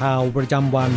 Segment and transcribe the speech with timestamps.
[0.00, 0.92] ข่าวประจำวัน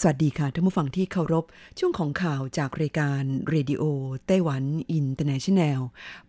[0.00, 1.44] สวัสดีค่ะท่านผู้ฟังที่เคารพ
[1.78, 3.82] ช่วงของข่าวจากรายการเรดิโอ
[4.26, 5.80] ไต้หวันอินเตอร์เนชันแนล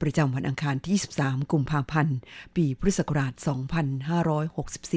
[0.01, 2.17] ประจำวันอังคารที่ 23 กุมภาพันธ์
[2.55, 3.33] ปีพุทธศักราช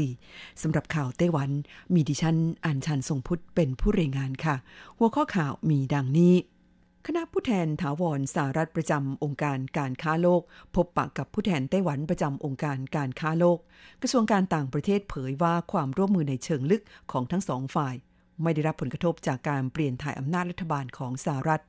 [0.08, 1.50] 2564 สำหรับข่าวไต้หวัน
[1.94, 4.56] มีดิฉันอัญชันทรงพุทธเป็นผู้รายงานค่ะ
[4.98, 6.34] หัวข้อข่าวมีดังนี้
[7.08, 10.42] คณะผู้แทนถาวรสหรัฐประจำองค์การการค้าโลก
[10.74, 13.58] พบปะกับผู้แทนไต้หวันประจำองค์การการค้าโลก
[14.02, 16.82] กระทรวงการต่างประเทศเผยว่าความร่วมมือในเชิงลึก
[17.12, 17.94] ของทั้งสองฝ่าย
[18.42, 21.62] ไม่ได้รับผลกระทบจากการเปลี่ยนถ่ายอำนาจรัฐบาลของสหรัฐ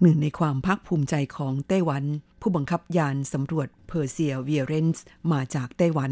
[0.00, 2.04] หนึ่งในความภาคภูมิใจของไต้หวัน
[2.40, 6.10] ผู้บังคับยานสำรวจ Perseverance มาจากไต้หวัน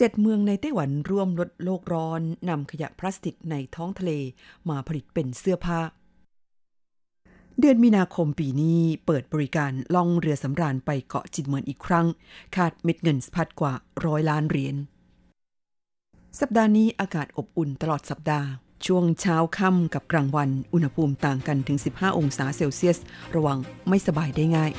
[0.00, 4.10] เจ็ดเมืองในไต้หวันร่วมลดโลกร้อนนำขยะพลาสติกในท้องทะเล
[4.68, 5.80] มาผลิตเป็นเสื้อผ้า
[7.58, 12.06] เดือนมีนาคมปีนี้เปิดบริการล่องเรือสำราญไปเกาะจินเมือนอีกครั้ง
[12.56, 13.72] คาดเม็ดเงินสะพัดกว่า
[14.06, 14.76] ร้อยล้านเหรียญ
[16.40, 18.48] สัปดาห์นี้อากาศอบอุ่นตลอดสัปดาห์
[18.86, 22.98] ช่วงเช้าค่ำกับกลางวัน อุณหภูมิต่างกันถึง 15 องศาเซลเซียส
[23.34, 23.58] ระวัง
[23.88, 24.72] ไม่สบายได้ง่าย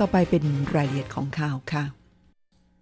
[0.00, 0.44] ต่อไปเป็น
[0.76, 1.84] รายละเอียดของข่าวค่ะ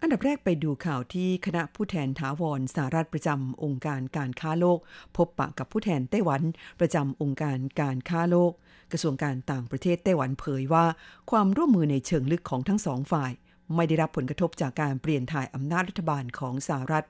[0.01, 4.79] อันดับแรกไปดูข่าวที่คณะผู้แทนถาวรสหรัฐประจำองค์การการค้าโลก
[5.17, 6.41] พบปะกับผู้แทนไต้หวัน
[6.79, 8.51] ประจำองค์การการค้าโลก
[8.91, 10.85] กระทรวงการต่างประเทศไต้หวันเผยว่า
[11.31, 13.31] ความร่วมมือในเชิงลึกของทั้งสองฝ่าย
[13.75, 17.05] ไม่ได้รับผลกระทบจากการเปลี่ยนถ่ายอำนาจรัฐบาลของสหรัฐ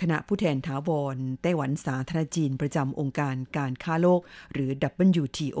[0.00, 4.20] คณะผู้แทนถาวรไต้หวันสาธารณจีนประจำองค์การการค้าโลก
[4.52, 4.70] หรือ
[5.22, 5.60] WTO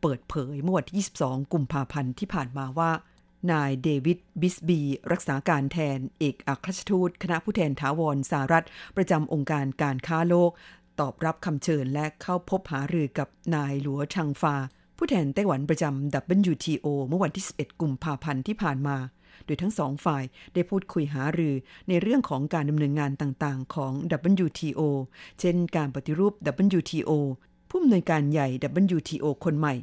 [0.00, 2.90] เปิดเผยเมื่อวันที่ 22 กุมภาพันธ์ที่ผ่านมาว่า
[3.50, 4.80] นายเดวิดบิสบี
[5.12, 8.66] รักษาการแทน เอกอัครราชทูต คณะผู้แทนถาวรสหรัฐ
[8.96, 10.50] ประจำองค์การการค้าโลก
[11.00, 14.56] ตอบรับคำเชิญและเข้าพบหารือกับนายหลัวชังฟา
[14.96, 18.96] ผู้แทนไต้หวันประจำ WTO เมื่อวันที่ 11 กุมภาพันธ์ที่ผ่านมา
[19.44, 20.24] โดยทั้งสองฝ่าย
[20.54, 21.54] ได้พูดคุยหารือ
[21.88, 23.92] ในเรื่องของการดำเนินงานต่างๆ ของ
[24.44, 24.80] WTO
[25.40, 26.32] เช่น การปฏิรูป
[26.78, 27.10] WTO
[27.68, 28.48] ผู้อำนวยการใหญ่
[28.96, 29.74] WTO คนใหม่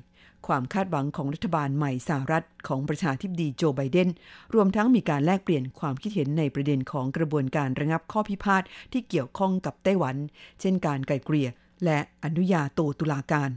[0.47, 4.09] ความคาดหวังของรัฐบาลใหม่สหรัฐของประธานาธิบดีโจไบเดน
[4.53, 10.15] รวมทั้งมีการแลกเปลี่ยนความคิดเห็นในประเด็นของกระบวนการระงับข้อพิพาทที่เกี่ยวข้องกับไต้หวัน
[10.59, 11.49] เช่นการไกลเกลี่ย
[11.85, 13.51] และอนุญาโตตุลาการ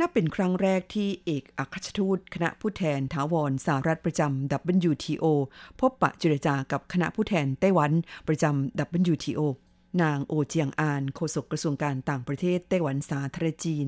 [0.00, 4.52] นับเป็นครั้งแรกที่เอกอัครชทูตคณะผู้แทนถาวรสหรัฐประจำ
[4.90, 5.24] WTO
[5.80, 7.90] พบปะเจรจากับคณะผู้แทนไต้หวัน
[8.28, 9.40] ประจำ WTO
[10.02, 13.86] นางโอเจียงอานโฆษกกระทรวงการต่างประเทศไต้หวันสาธารณจีน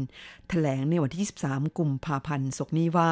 [0.48, 3.10] แถลงในวันที่ 23 กุมภาพันธ์ศกนี้ว่า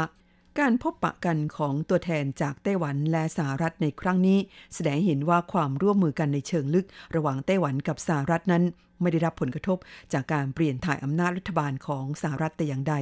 [0.61, 4.39] การพบปะกันของตัวแทนจากไต้หวันและสหรัฐในครั้งนี้
[4.75, 8.63] แสดงเห็นว่าความร่วมมือกันในเชิงลึก ระหว่างไต้หวันกับสหรัฐนั้น
[9.01, 9.79] ไม่ได้รับผลกระทบ
[10.13, 12.95] จากการเปลี่ยนถ่ายอำนาจรัฐบาลของสหรัฐแต่อย่างใด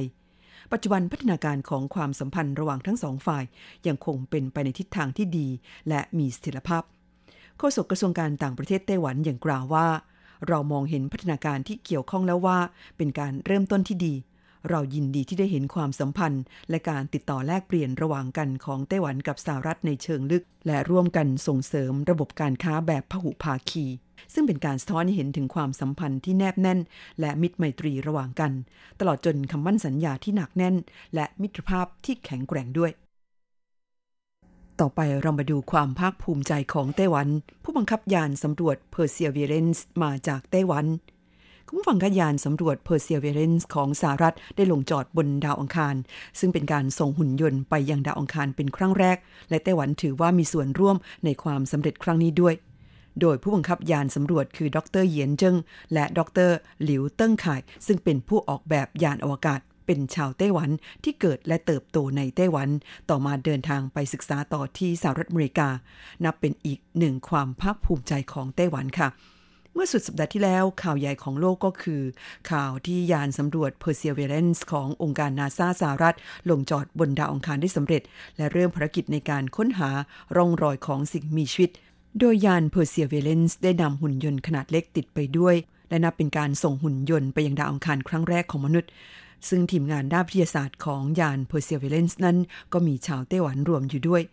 [0.71, 3.43] ปัจจุบันพัฒนาการของความสัมพันธ์ระหว่างทั้งสองฝ่าย
[3.87, 5.47] ยังคงเป็นไปในทิศทางที่ดี
[5.89, 6.83] และมีเสถียรภาพ
[7.57, 9.87] โฆษกกระทรวงการต่างประเทศไต้หวันอย่างกล่าวว่า
[10.47, 12.59] เรามองเห็นพัฒนาการที่เกี่ยวข้องแล้วว่า
[12.97, 14.13] เป็นการเริ่มต้นที่ดี
[14.69, 23.85] เรายินดีที่ได้เห็นความสัมพันธ์ และการติดต่อแลกเปลี่ยนระหว่างกันของไต้หวันกับสหรัฐในเชิงลึก และร่วมกันส่งเสริมระบบการค้าแบบพหุภาคี
[24.33, 26.79] ซึ่งเป็นการสะท้อนให้เห็นถึงความสัมพันธ์ที่แนบแน่น
[27.19, 28.51] และมิตรไมตรีระหว่างกัน
[28.99, 30.75] ตลอดจนคำมั่นสัญญาที่หนักแน่น
[31.15, 32.91] และมิตรภาพที่แข็งแกร่งด้วย
[34.79, 37.27] ต่อไปเรามาดูความภาคภูมิใจของไต้หวัน
[37.63, 40.85] ผู้บังคับยานสำรวจ Perseverance มาจากไต้หวัน
[41.67, 45.95] คุณผู้ฟังคะยานสำรวจ Perseverance ของสหรัฐได้ลงจอดบนดาวอังคาร
[46.39, 49.17] ซึ่งเป็นการส่งหุ่นยนต์ไปยังดาวอังคารเป็นครั้งแรก
[49.49, 50.95] และไต้หวันถือว่ามีส่วนร่วม
[51.25, 52.55] ในความสำเร็จครั้งนี้ด้วย
[53.21, 55.55] โดยผู้บังคับยานสำรวจคือดรเหยียนเจิ้ง
[55.93, 56.19] และด
[56.49, 56.51] ร
[56.83, 60.69] หลิวเติ้งข่ายซึ่งเป็นผู้ออกแบบยานอวกาศ เป็นชาวไต้หวัน
[61.03, 62.69] ที่เกิดและเติบโตในไต้หวัน
[63.09, 65.69] ต่อมาเดินทางไปศึกษาต่อที่สหรัฐอเมริกา
[66.25, 69.09] นับเป็นอีกหนึ่งความภาคภูมิใจของไต้หวันค่ะ
[69.73, 72.01] เมื่อสุดสัปดาห์ที่แล้วข่าวใหญ่ของโลกก็คือ
[72.51, 76.15] ข่าวที่ยานสำรวจ Perseverance ขององค์การนาซาสหรัฐ
[76.49, 78.01] ลงจอดบนดาวอังคารได้สำเร็จ
[78.37, 79.89] และเริ่มภารกิจในการค้นหา
[80.35, 81.71] ร่องรอยของสิ่งมีชีวิต
[82.19, 85.55] โดยยาน Perseverance ได้นำหุ่นยนต์ขนาดเล็กติดไปด้วย
[85.89, 88.89] และนับเป็นการส่งหุ่นยนต์ไปยังดาวอังคารครั้งแรกของมนุษย์
[89.49, 92.37] ซึ่งทีมงานด้านวิทยาศาสตร์ของยาน Perseverance นั้น
[92.73, 94.23] ก็มีชาวไต้หวันรวมอยู่ด้วย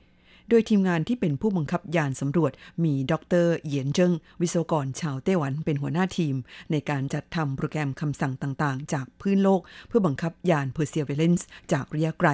[0.49, 2.53] โดยทีมงานที่เป็นผู้บังคับยานสำรวจ
[2.85, 3.15] มีด
[3.45, 6.35] รเหยียนเจิงวิศวกรชาวไต้หวันเป็นหัวหน้าทีม
[6.71, 12.29] ในการจัดทำโปรแกรมคำสั่งต่างๆ จากพื้นโลก เพื่อบังคับยาน Perseverance จากระยะไกล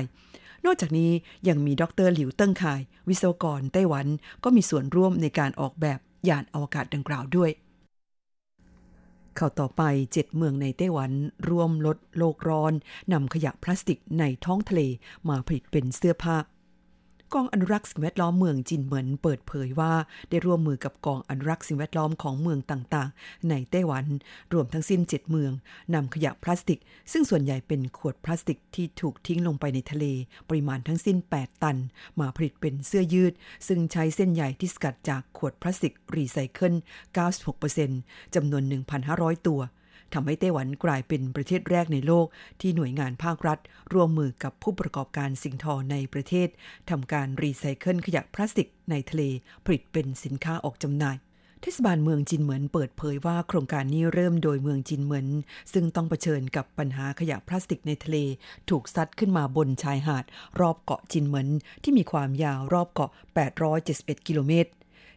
[0.64, 1.10] นอกจากนี้
[1.48, 4.06] ยังมีดรหลิวเติ้งคาย วิศวกรไต้หวัน
[4.44, 5.98] ก็มีส่วนร่วมในการออกแบบ
[6.28, 7.50] ยานอวกาศดังกล่าวด้วย
[9.38, 9.82] ข่าวต่อไป
[10.12, 11.12] 7 เมืองในไต้หวัน
[11.48, 12.72] ร่วมลดโลกร้อน
[13.12, 14.80] นำขยะพลาสติกในท้องทะเล
[15.28, 16.36] มาผลิตเป็นเสื้อผ้า
[17.34, 19.92] กองอนุรักษ์สิ่งแวดล้อมเมืองจินเหมินเปิดเผยว่า
[20.30, 24.04] ได้ร่วมมือกับกองอนุรักษ์สิ่งแวดล้อมของเมืองต่างๆ ในไต้หวัน
[24.52, 25.52] รวมทั้งสิ้น 7 เมือง
[25.94, 26.80] นำขยะพลาสติก
[27.12, 30.04] ซึ่งส่วนใหญ่เป็นขวดพลาสติกที่ถูกทิ้งลงไปในทะเล
[30.48, 31.76] ปริมาณทั้งสิ้น 8 ตัน
[32.20, 33.32] มาผลิตเป็นเสื้อยืด
[33.66, 36.74] ซึ่งใช้เส้นใยที่สกัดจากขวดพลาสติกรีไซเคิล
[37.54, 38.62] 96%จำนวน
[39.04, 39.60] 1,500 ตัว
[40.12, 42.26] ทำให้ไต้หวันกลายเป็นประเทศแรกในโลก
[42.60, 43.58] ที่หน่วยงานภาครัฐ
[43.92, 46.48] ร่วมมือกับผู้ประกอบการสิ่งทอในประเทศ
[46.90, 49.22] ทำการรีไซเคิลขยะพลาสติกในทะเล
[49.64, 51.16] ผลิตเป็นสินค้าออกจำหน่าย
[51.62, 55.28] เทศบาลเมืองจินเหมินเปิดเผยว่าโครงการนี้เริ่มโดยเมืองจินเหมิน
[55.72, 58.16] ซึ่งต้องเผชิญกับปัญหาขยะพลาสติกในทะเล
[58.70, 60.24] ถูกซัดขึ้นมาบนชายหาด
[60.60, 61.48] รอบเกาะจินเหมิน
[61.82, 63.10] ที่มีความยาวรอบเกาะ
[63.68, 64.70] 871 กิโลเมตร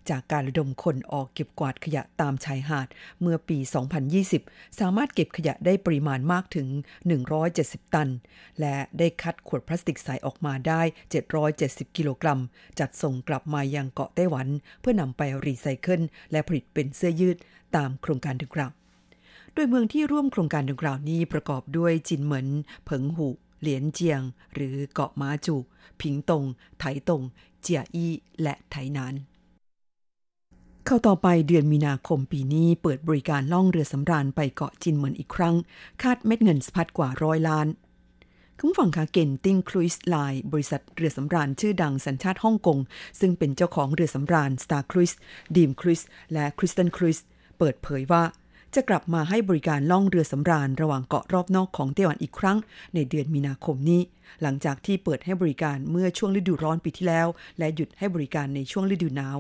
[0.10, 2.88] จากการระดมคนออกเก็บกวาดขยะตามชายหาด
[3.22, 3.58] เมื่อปี
[4.18, 6.68] 2020 สามารถเก็บขยะได้ปริมาณมากถึง
[7.32, 8.10] 170 ตัน
[8.60, 10.82] และได้คัดขวดพลาสติกใสออกมาได้
[11.40, 12.40] 770 กิโลกรัม
[12.80, 14.48] จัดส่งกลับมายังเกาะไต้หวัน
[14.82, 16.02] เพื่อนำไปรีไซเคิล
[16.32, 17.38] และผลิตเป็นเสื้อยืด
[17.76, 18.72] ตามโครงการดังกล่าว
[19.54, 22.48] โดยเมืองที่ร่วมโครงการดังกล่าวนี้ประกอบด้วยจินเหมิน
[22.86, 23.28] เผิงหู
[23.62, 24.22] เหลียนเจียง
[24.54, 25.56] หรือเกาะมาจู
[26.02, 26.44] ผิงตง
[26.80, 27.22] ไถตง
[27.62, 29.14] เจียอี้และไถนาน
[30.90, 35.56] เข้าต่อไปเดือนมีนาคมปีนี้เปิดบริการล่องเรือสำราญไปเกาะจินเหมือนอีกครั้ง
[36.02, 37.68] คาดเม็ดเงินสะพัดกว่าร้อยล้าน
[38.58, 42.80] คุณฝั่งคา Genting Cruise Lines บริษัทเรือสำราญชื่อดังสัญชาติฮ่องกง
[43.20, 45.16] ซึ่งเป็นเจ้าของเรือสำราญ Star Cruise,
[45.56, 47.22] Dream Cruise และ Crystal Cruise
[47.58, 48.24] เปิดเผยว่า
[48.76, 52.58] จะกลับมาให้บริการล่องเรือสำราญระหว่างเกาะรอบนอกของไต้หวันอีกครั้ง
[52.96, 54.02] ในเดือนมีนาคมนี้
[54.42, 59.40] หลังจากที่เปิดให้บริการเมื่อช่วงฤดูร้อนปีที่แล้ว และหยุดให้บริการในช่วงฤดูหนาว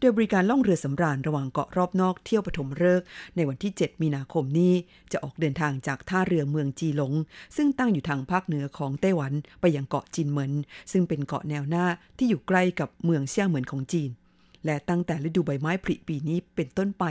[0.00, 3.06] โดยบริการล่องเรือสำราญระหว่างเกาะรอบนอกเที่ยวปฐมฤกษ์
[3.36, 4.74] ในวันที่ 7 มีนาคมนี้
[5.12, 7.12] จะออกเดินทางจากท่าเรือเมืองจีหลง
[7.56, 10.52] ซึ่งตั้งอยู่ทางภาคเหนือของไต้หวันไปยังเกาะจินเหมิน
[10.92, 11.86] ซึ่งเป็นเกาะแนวหน้า
[12.18, 14.10] ที่อยู่ใกล้กับเมืองเซี่ยเหมินของจีน
[14.64, 17.04] และตั้งแต่ฤดูใบไม้ผลิปีนี้เป็นต้นไป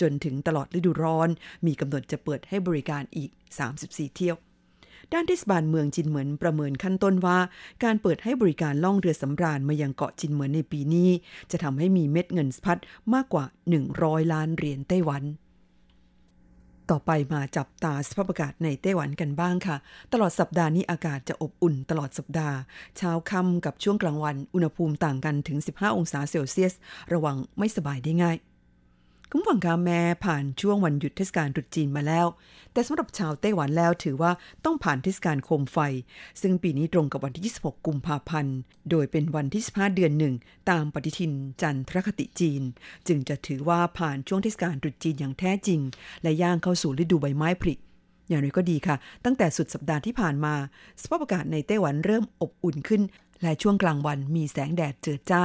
[0.00, 1.28] จนถึงตลอดฤดูร้อน
[1.66, 3.30] มีกำหนดจะเปิดให้บริการอีก
[3.72, 4.36] 34 เที่ยว
[5.12, 7.38] ด้านเทศบาลเมืองจินเหมินประเมินขั้นต้นว่า
[7.84, 11.08] การเปิดให้บริการล่องเรือสำราญมายังเกาะจินเหมินในปีนี้
[11.50, 12.80] จะทำให้มีเม็ดเงินสะพัด
[13.14, 13.44] มากกว่า
[13.88, 15.24] 100 ล้านเหรียญไต้หวัน
[16.90, 19.76] ต่อไปมาจับตาสภาพอากาศในไต้หวันกันบ้างค่ะ
[20.12, 22.56] ตลอดสัปดาห์นี้อากาศจะอบอุ่นตลอดสัปดาห์
[22.96, 26.74] เช้าค่ำกับช่วงกลางวัน อุณหภูมิต่างกันถึง 15 องศาเซลเซียส
[27.12, 28.36] ระวังไม่สบายได้ง่าย
[29.32, 32.26] คุณฟังกาแม้ผ่านช่วงวันหยุดเทศกาลตรุษจีนมาแล้ว
[32.72, 34.32] แต่สำหรับชาวไต้หวันแล้วถือว่า
[34.64, 35.78] ต้องผ่านเทศกาลโคมไฟ
[36.40, 38.56] ซึ่งปีนี้ตรงกับวันที่ 26 กุมภาพันธ์
[38.90, 40.34] โดยเป็นวันที่ 15 เดือนหนึ่ง
[40.70, 41.32] ตามปฏิทิน
[41.62, 42.62] จันทรคติจีน
[43.08, 45.80] จึงจะถือว่าผ่านช่วงเทศกาลตรุษจีนอย่างแท้จริง
[46.22, 47.74] และย่างเข้าสู่ฤดูใบไม้ผลิ
[48.28, 50.54] อย่างไรก็ดีค่ะ ตั้งแต่สุดสัปดาห์ที่ผ่านมา
[51.02, 53.02] สภาพอากาศในไต้หวันเริ่มอบอุ่นขึ้น
[53.42, 55.42] และช่วงกลางวันมีแสงแดดเจิดจ้า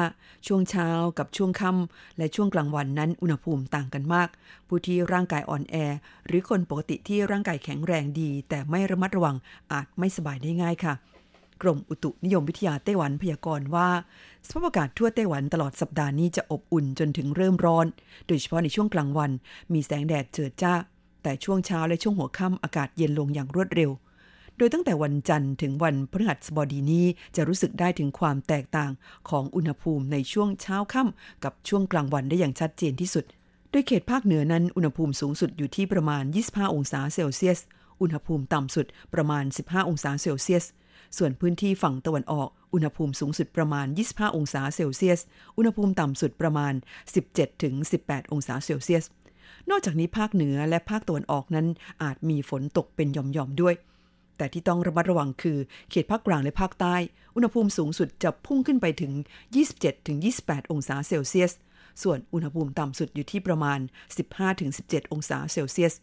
[0.48, 4.30] ช่วงเช้ากับช่วงค่ำและช่วงกลางวันนั้นอุณหภูมิต่างกันมาก
[4.68, 5.76] ผู้ที่ร่างกายอ่อนแอ
[6.28, 9.36] หรือคนปกติที่ร่างกายแข็งแรงดี แต่ไม่ระมัดระวัง
[9.72, 10.94] อาจไม่สบายได้ง่ายค่ะ
[11.62, 13.90] กรมอุตุนิยมวิทยาไต้หวันพยากรณ์ว่า
[14.48, 17.86] สภาพอากาศทั่วไต้หวันตลอดสัปดาห์นี้จะอบอุ่นจนถึงเริ่มร้อน
[18.28, 19.32] โดยเฉพาะในช่วงกลางวัน
[19.74, 20.74] มีแสงแดดเจิดจ้า
[21.24, 23.92] แต่ช่วงเช้าและช่วงหัวค่ำอากาศเย็นลงอย่างรวดเร็ว
[24.58, 27.06] โดยตั้งแต่วันจันทร์ถึงวันพฤหัสบดีนี้
[27.36, 28.92] จะรู้สึกได้ถึงความแตกต่าง
[29.30, 33.26] ของอุณหภูมิในช่วงเช้าค่ำกับช่วงกลางวันได้อย่างชัดเจนที่สุด
[33.72, 37.60] โดยเขตภาคเหนือนั้นอุณหภูมิสูงสุดอยู่ที่ประมาณ 25 องศาเซลเซียส
[38.02, 40.66] อุณหภูมิต่ำสุดประมาณ 15 องศาเซลเซียส
[41.18, 45.20] ส่วนพื้นที่ฝั่งตะวันออก อุณหภูมิสูงสุดประมาณ 25 องศาเซลเซียส
[45.58, 46.74] อุณหภูมิต่ำสุดประมาณ
[47.54, 49.06] 17-18 องศาเซลเซียส
[49.70, 51.68] นอกจากนี้ภาคเหนือและภาคตะวันออกนั้น
[52.04, 53.76] อาจมีฝนตกเป็นหย่อมๆด้วย
[54.38, 55.58] แต่ที่ต้องระมัดระวังคือ
[55.90, 56.96] เขตภาคกลางและภาคใต้
[57.36, 59.14] อุณหภูมิสูงสุดจะพุ่งขึ้นไปถึง
[59.92, 61.52] 27-28 องศาเซลเซียส
[62.04, 63.80] ส่วนอุณหภูมิต่ำสุดอยู่ที่ประมาณ
[64.46, 65.94] 15-17 องศาเซลเซียส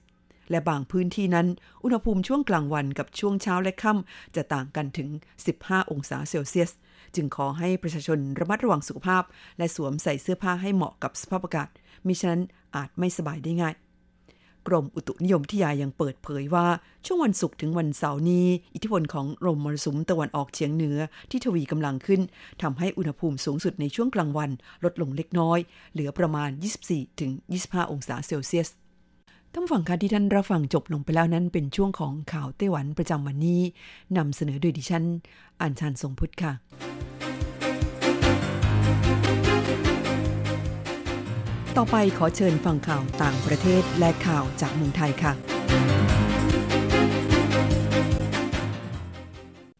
[0.50, 1.46] และบางพื้นที่นั้น
[1.84, 5.08] อุณหภูมิช่วงกลางวันกับช่วงเช้าและค่ำจะต่างกันถึง
[5.50, 6.70] 15 องศาเซลเซียส
[7.14, 9.22] จึงขอให้ประชาชนระมัดระวังสุขภาพ
[9.58, 11.68] และสวมใส่เสื้อผ้าให้เหมาะกับสภาพอากาศ
[12.06, 12.42] มิฉะนั้น
[12.76, 13.74] อาจไม่สบายได้ง่าย
[14.66, 16.66] กรมอุตุนิยมวิทยายังเปิดเผยว่า
[17.06, 20.98] ช่วงวันศุกร์ถึงวันเสาร์นี้ อิทธิพลของลมมรสุมตะวันออกเฉียงเหนือ
[21.30, 22.20] ที่ทวีกำลังขึ้น
[22.62, 24.50] ทำให้อุณหภูมิสูงสุดในช่วงกลางวัน
[24.84, 25.58] ลดลงเล็กน้อย
[25.92, 26.50] เหลือประมาณ
[27.20, 28.68] 24-25 องศาเซลเซียส
[29.52, 33.60] ท่านฟังค่ะที่ท่านรับฟังจบลงไปแล้วนั้นเป็นช่วงของข่าวไต้หวันประจำวันนี้
[34.16, 35.04] นำเสนอโดยดิฉัน
[35.60, 36.52] อัญชันทรงพุทธค่ะ
[41.78, 45.32] ต่อไปขอเชิญฟังข่าวต่างประเทศและข่าวจากเมืองไทยค่ะ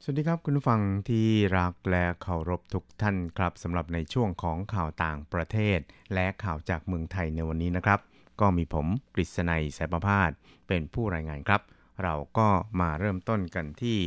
[0.03, 1.27] สวัสดีครับคุณฟังที่
[1.59, 5.79] รักและเคารพทุกท่านครับสำหรับในช่วงของข่าวต่างประเทศ
[6.15, 8.01] และข่าวจากเมืองไทยในวันนี้นะครับ
[8.41, 10.31] ก็มีผมกฤษณัยสายประพาส
[10.69, 11.63] เป็นผู้รายงานครับ
[12.03, 12.49] เราก็
[12.81, 13.99] มาเริ่มต้นกันที่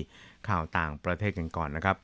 [0.49, 1.97] ข่าวต่างประเทศกันก่อนนะครับ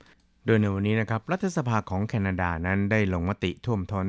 [0.45, 4.07] โดยในวันนี้นะครับรัฐสภาของแคนาดานั้นได้ลงมติท่วมท้น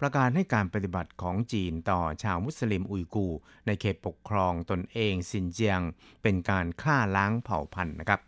[0.00, 5.80] ประกาศให้การปฏิบัติของจีนต่อชาวมุสลิมอุยกูร์ในเขตปกครองตนเองซินเจียง
[6.22, 8.20] เป็นการฆ่าล้างเผ่าพันธุ์นะครับ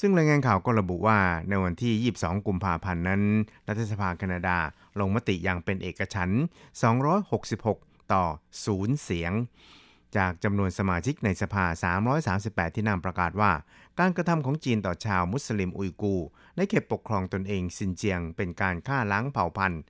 [0.00, 3.22] ซึ่งรายงานข่าวก็ระบุว่าในวันที่ 22 กุมภาพันธ์นั้น
[3.68, 4.58] รัฐสภาแคนาดา
[5.00, 6.42] ลงมติอย่างเป็นเอกฉันท์
[7.28, 8.24] 266 ต่อ
[8.64, 9.32] 0 เสียง
[10.16, 11.64] จากจำนวนสมาชิกในสภา
[12.20, 13.52] 338 ที่นั่งประกาศว่า
[14.00, 19.80] การกระทำของจีนต่อชาวมุสลิมอุยกูร์ในเขตปกครองตนเองซินเจียง เป็นการฆ่าล้างเผ่าพันธุ์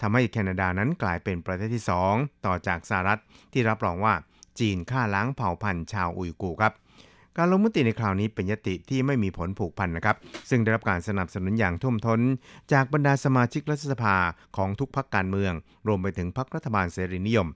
[0.00, 3.20] ทำให้แคนาดานั้นกลายเป็นประเทศที่ 2 ต่อจากสหรัฐ
[3.52, 4.14] ที่รับรองว่า
[4.60, 6.72] จีนฆ่าล้างเผ่าพันธุ์ชาวอุยกูร์ครับ
[7.38, 10.16] การลงมติในคราวนี้เป็นยติที่ไม่มีผลผูกพันนะครับ
[10.50, 12.20] ซึ่งได้รับการสนับสนุนอย่างท่วมท้น
[12.72, 14.16] จากบรรดาสมาชิกรัฐสภา
[14.56, 15.52] ของทุกพรรคการเมือง
[15.86, 17.48] รวมไปถึงพรรครัฐบาลเสรีนิยม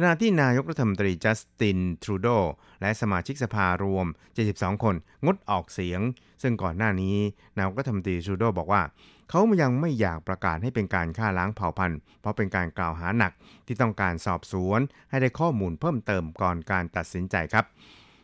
[0.00, 2.28] ขณะที่นายกรัฐมนตรีจัสตินทรูโด
[2.80, 4.06] และสมาชิกสภารวม
[4.44, 6.00] 72 คนงดออกเสียง
[6.42, 7.16] ซึ่งก่อนหน้านี้
[7.56, 8.82] นายกรัฐมนตรีทรูโดบอกว่า
[9.30, 13.32] เขายังไม่อยากประกาศให้เป็นการฆ่าล้างเผ่าพันธุ์ เพราะเป็นการกล่าวหาหนัก
[13.66, 17.64] ที่ต้องการสอบสวนให้ได้ข้อมูลเพิ่มเติมก่อนการตัดสินใจครับ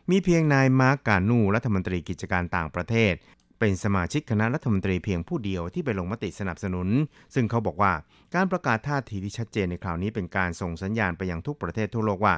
[0.09, 3.13] มีเพียงนายมาร์กกานูรัฐมนตรีกิจการต่างประเทศ
[3.59, 6.87] เป็นสมาชิกคณะรัฐมนตรีเพียงผู้เดียวที่ไปลงมติสนับสนุน
[7.35, 7.93] ซึ่งเขาบอกว่า
[8.35, 12.35] การประกาศท่าทีที่ชัดเจนในคราวนี้เป็นการส่งสัญญาณไปยังทุกประเทศทั่วโลกว่า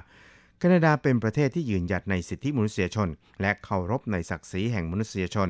[0.59, 3.09] แคนาดาเป็นประเทศที่ยืนหยัดในสิทธิมนุษยชน
[3.41, 5.49] และเคารพในศักดิ์ศรีแห่งมนุษยชน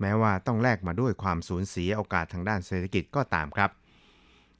[0.00, 3.70] แม้ว่าต้องแลกมาด้วยความสูญเสียโอกาสทางด้านเศรษฐกิจก็ตามครับ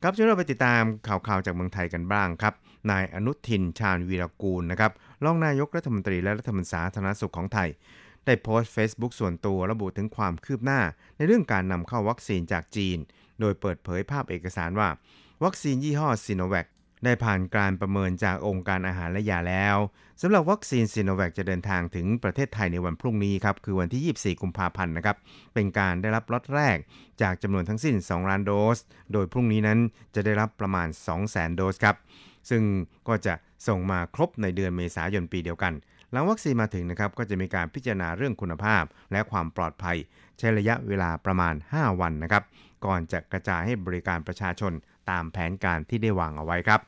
[0.03, 2.55] ครับช่วยเราไปติดตามข่าวๆจากเมืองไทยกันบ้างครับ
[2.91, 4.93] นายอนุทินชาญวีรกูลนะครับ
[5.25, 7.69] รองนายกรัฐมนตรีและรัฐมนตรีสาธารณสุขของไทย
[8.26, 10.81] ได้โพสต์ Facebook ส่วนตัวระบุถึงความคืบหน้า
[11.17, 12.99] ในเรื่องการนำเข้าวัคซีนจากจีน
[13.41, 14.88] โดยเปิดเผยภาพเอกสารว่า
[15.45, 16.67] วัคซีนยี่ห้อซีโนแวค
[17.05, 19.76] ได้ผ่านการประเมินจากองค์การอาหารและยาแล้ว
[20.21, 25.17] สำหรับวัคซีนซีโนแวคจะเดินทางถึงประเทศไทยในวันพรุ่งนี้ครับ คือวันที่ 24 กุมภาพันธ์นะครับ
[25.55, 26.76] เป็นการได้รับล็อตแรก
[27.23, 28.79] จากจำนวนทั้งสิ้น 2 ล้านโดส
[29.12, 29.79] โดยพรุ่งนี้นั้น
[30.14, 30.88] จะได้รับประมาณ
[31.23, 31.97] 200,000 โดสครับ
[32.50, 32.62] ซึ่ง
[33.09, 33.35] ก็จะ
[33.69, 35.73] ส่งมาครบในเดือนเมษายนปีเดียวกัน
[36.12, 39.97] หลังวัคซีนมาถึงนะครับก็จะมีการพิจารณาเรื่องคุณภาพและความปลอดภัย
[40.38, 42.42] ใช้ระยะเวลาประมาณ 5 วันนะครับ
[42.85, 44.73] ก่อนจะกระจายให้บริการประชาชน
[45.11, 46.81] ตามแผนการที่ได้วางเอาไว้ครับ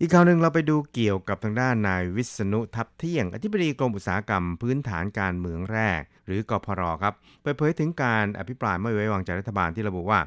[0.00, 5.90] อีกข่าวหนึ่งเราไปดูเกี่ยวกับทางด้านนายวิษณุทัพเที่ยง อธิบดีกรมอุตสาหกรรมพื้นฐานการเมืองแร่
[6.26, 10.20] หรือกพรครับเปิดเผยถึงการอภิปรายไม่ไว้วางใจรัฐบาลที่ระบุว่า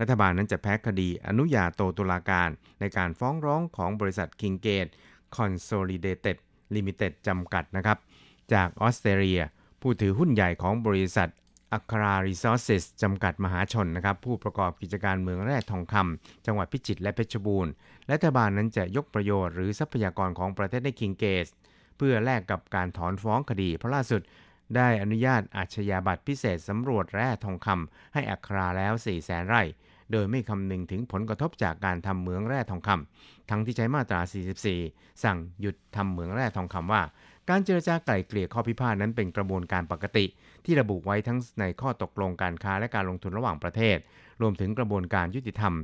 [0.00, 2.48] รัฐบาลนั้นจะแพ้คดีอนุญาโตตุลาการ
[2.80, 4.86] ในการฟ้องร้องของบริษัทคิงเกต
[5.36, 6.36] คอนโซลิเดเต็ด
[6.74, 7.98] Kingate Consolidated Limited จำกัดนะครับ
[8.52, 9.40] จากออสเตรเลีย
[9.80, 11.30] ผู้ถือหุ้นใหญ่ของบริษัท
[11.72, 17.72] อัครา Resources จำกัดมหาชนนะครับ ผู้ประกอบกิจการเมืองแร่ทองคำจังหวัดพิจิตรและเพชรบูรณ์
[18.10, 21.48] รัฐบาลนั้นจะยกประโยชน์หรือทรัพยากรของประเทศในคิงส์เกต
[21.96, 24.22] เพื่อแลกกับการถอนฟ้องคดี เพราะล่าสุด
[24.76, 29.62] ได้อนุญาตอาชญาบัตรพิเศษสำรวจแร่ทองคำให้อัคราแล้ว4 0 0แสนไร่
[30.12, 34.20] โดยไม่คำนึงถึงผลกระทบจากการทำเหมืองแร่ทองคำทั้งที่ใช้มาตรา
[34.70, 37.02] 44 สั่งหยุดทำเหมืองแร่ทองคำว่า
[37.50, 40.24] การเจรจาไกล่เกลี่ยข้อพิพาทนั้นเป็นกระบวนการปกติ
[40.64, 43.96] ที่ระบุไว้ทั้งในข้อตกลงการค้าและการลงทุนระหว่างประเทศ
[44.42, 45.74] รวมถึงกระบวนการยุติธรรม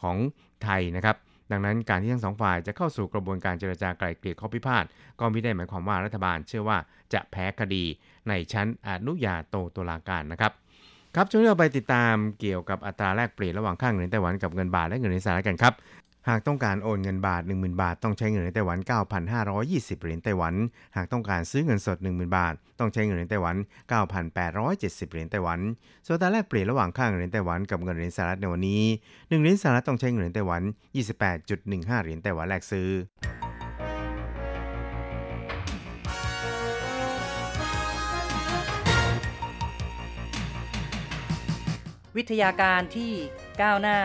[0.00, 0.16] ของ
[0.64, 1.16] ไทยนะครับ
[1.52, 4.84] ดังนั้นการที่ทั้งสองฝ่ายจะเข้าสู่กระบวนการเจรจาไกล่เกลี่ยข้อพิพาท
[5.20, 6.78] ก็ไม่ได้หมายความว่ารัฐบาลเชื่อว่า
[7.12, 7.84] จะแพ้คดี
[8.28, 10.52] ในชั้นอนุญาโตตุลาการนะครับ
[11.16, 15.74] ครับช่วงนี้เราไปติดตามเกี่ยวกับอัตราแลกเปลี่ยนระหว่างค่าเงินไต้หวันกับเงินบาทและเงินในสหรัฐกันครับ
[16.28, 18.78] หากต้องการโอนเงินบาท 10,000 บาท ต้องใช้เงินในไต้หวัน
[19.40, 20.54] 9,520 เหรียญไต้หวัน
[20.96, 23.56] หากต้องการซื้อเงินสด 10,000 บาท ต้องใช้เงินในไต้หวัน
[24.32, 25.58] 9,870 เหรียญไต้หวัน
[26.06, 30.62] ส่วนอัตราแลกเปลี่ยนระหว่างค่าเงินในไต้หวันกับเงินในสหรัฐในวันนี้1เหรียญสหรัฐต้องใช้เงินในไต้หวัน
[31.32, 32.88] 28.15 เหรียญไต้หวันแลกซื้อ
[42.18, 43.12] วิทยาการที่
[43.60, 43.98] ก้าวหน้า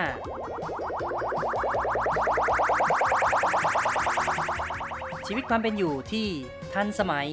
[5.28, 6.28] ชีวิตความเป็นอยู่ที่
[6.74, 7.30] ทันสมัย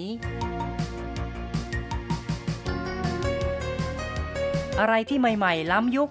[4.81, 6.11] อะไรที่ใหม่ ๆ ล้ำยุค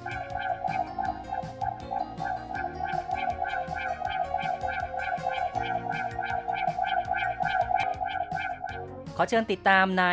[9.15, 10.03] ขอเชิญติดตามใน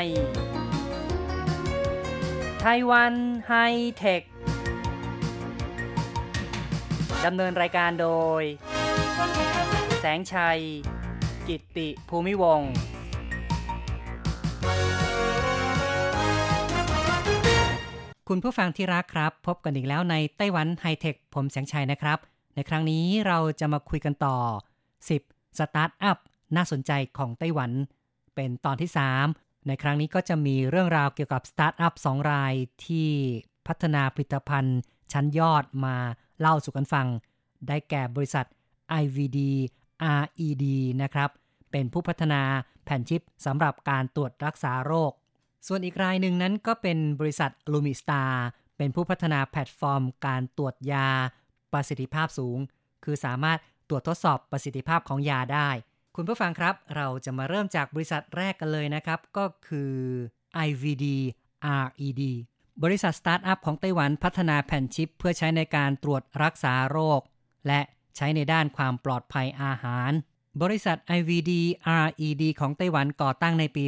[2.62, 3.14] ไต้หวัน
[3.48, 3.54] ไฮ
[3.96, 4.22] เทค
[7.26, 8.08] ดำเนินรายการโด
[8.40, 8.42] ย
[10.00, 10.60] แสงชัย
[11.48, 12.60] กิตติภูมิวง
[18.28, 22.18] คุณผู้ฟังที่รักครับ พบกันอีกแล้วในไต้หวันไฮเทค ผมแสงชัยนะครับ
[22.54, 24.36] ในครั้งนี้เราจะมาคุยกันต่อ
[24.98, 26.18] 10 สตาร์ทอัพ
[26.56, 27.70] น่าสนใจของไต้หวัน
[28.34, 28.90] เป็นตอนที่
[29.28, 32.54] 3 ในครั้งนี้ก็จะมีเรื่องราวเกี่ยวกับสตาร์ทอัพ2ราย
[32.86, 33.08] ที่
[33.66, 34.78] พัฒนาผลิตภัณฑ์
[35.12, 35.96] ชั้นยอดมา
[36.40, 37.06] เล่าสู่กันฟัง
[37.68, 38.46] ได้แก่บริษัท
[39.02, 39.38] IVD
[40.22, 40.64] RED
[41.02, 41.30] นะครับ
[41.70, 42.42] เป็นผู้พัฒนา
[42.84, 45.12] แผ่นชิปสำหรับการตรวจรักษาโรค
[45.66, 48.32] ส่วนอีกรายหนึ่งนั้นก็เป็นบริษัท l u m i s t a r
[48.76, 51.08] เป็นผู้พัฒนาแพลตฟอร์ม การตรวจยา
[51.72, 52.58] ประสิทธิภาพสูง
[53.04, 55.68] คือสามารถตรวจทดสอบประสิทธิภาพของยาได้
[56.16, 59.92] คุณผู้ฟังครับ เราจะมาเริ่มจากบริษัทแรกกันเลยนะครับ ก็คือ
[60.66, 61.06] IVD
[61.86, 62.22] RED
[62.82, 67.20] บริษัทสตาร์ทอัพของไต้หวันพัฒนาแผ่นชิป เพื่อใช้ในการตรวจรักษาโรค
[67.66, 67.80] และ
[68.16, 70.10] ใช้ในด้านความปลอดภัยอาหาร
[70.62, 71.52] บริษัท IVD
[72.06, 73.84] RED ของไต้หวันก่อตั้งในปี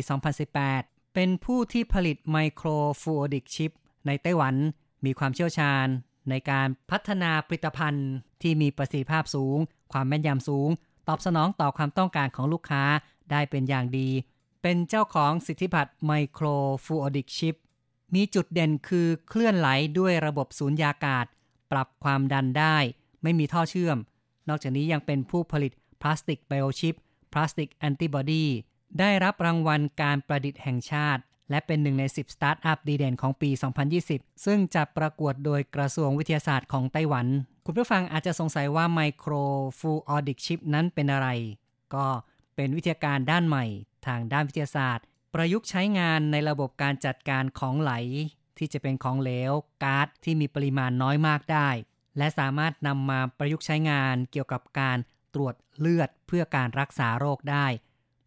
[0.55, 2.69] 2018 เป็นผู้ที่ผลิตไมโคร
[3.01, 3.71] ฟูโอดิกชิป
[4.07, 4.55] ในไต้หวัน
[5.05, 5.87] มีความเชี่ยวชาญ
[6.31, 8.09] ในการพัฒนาผลิตภัณฑ์
[8.43, 9.59] ที่มีประสิทธิภาพสูง
[9.93, 10.69] ความแม่นยำสูง
[11.09, 12.83] ตอบสนองต่อความต้องการของลูกค้า
[13.31, 14.09] ได้เป็นอย่างดี
[14.63, 16.47] เป็นเจ้าของสิทธิบัตรไมโคร
[16.85, 17.57] ฟูโอดิกชิป
[18.15, 19.69] มีจุดเด่นคือเคลื่อนไหล
[19.99, 21.27] ด้วยระบบสูญญากาศ
[21.73, 22.77] ปรับความดันได้
[23.23, 23.99] ไม่มีท่อเชื่อม
[24.49, 26.95] นอกจากนี้ยังเป็นผู้ผลิตพลาสติก biochip
[27.33, 28.47] พลาสติกแอนติบอดี
[28.99, 33.51] ได้รับรางวัลการประดิษฐ์แห่งชาติ และเป็นหนึ่งใน 10 สตาร์ทอัพดีเด่นของปี
[33.97, 37.27] 2020 ซึ่งจัดประกวดโดยกระทรวงวิทยาศาสตร์ของไต้หวัน
[37.65, 41.29] คุณผู้ฟังอาจจะสงสัยว่า microfluidic chip นั้นเป็นอะไร
[41.95, 42.07] ก็
[42.57, 43.65] เป็นวิทยาการด้านใหม่
[44.07, 45.05] ทางด้านวิทยาศาสตร์
[45.41, 47.93] ประยุกต์ใช้งานในระบบการจัดการของไหล
[48.59, 51.69] ที่จะเป็นของเหลวก๊าซที่มีปริมาณน้อยมากได้
[52.19, 54.99] และสามารถนำมาประยุกต์ใช้งานเกี่ยวกับการ
[55.35, 57.67] ตรวจเลือดเพื่อการรักษาโรคได้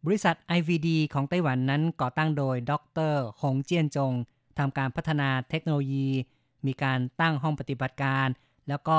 [0.06, 2.74] บริษัท IVD ของไต้หวันนั้นก่อตั้งโดยด
[3.12, 4.14] รหงเจียนจง
[4.60, 6.10] ทำการพัฒนาเทคโนโลยี
[6.66, 8.28] มีการตั้งห้องปฏิบัติการ
[8.70, 8.98] แล้วก็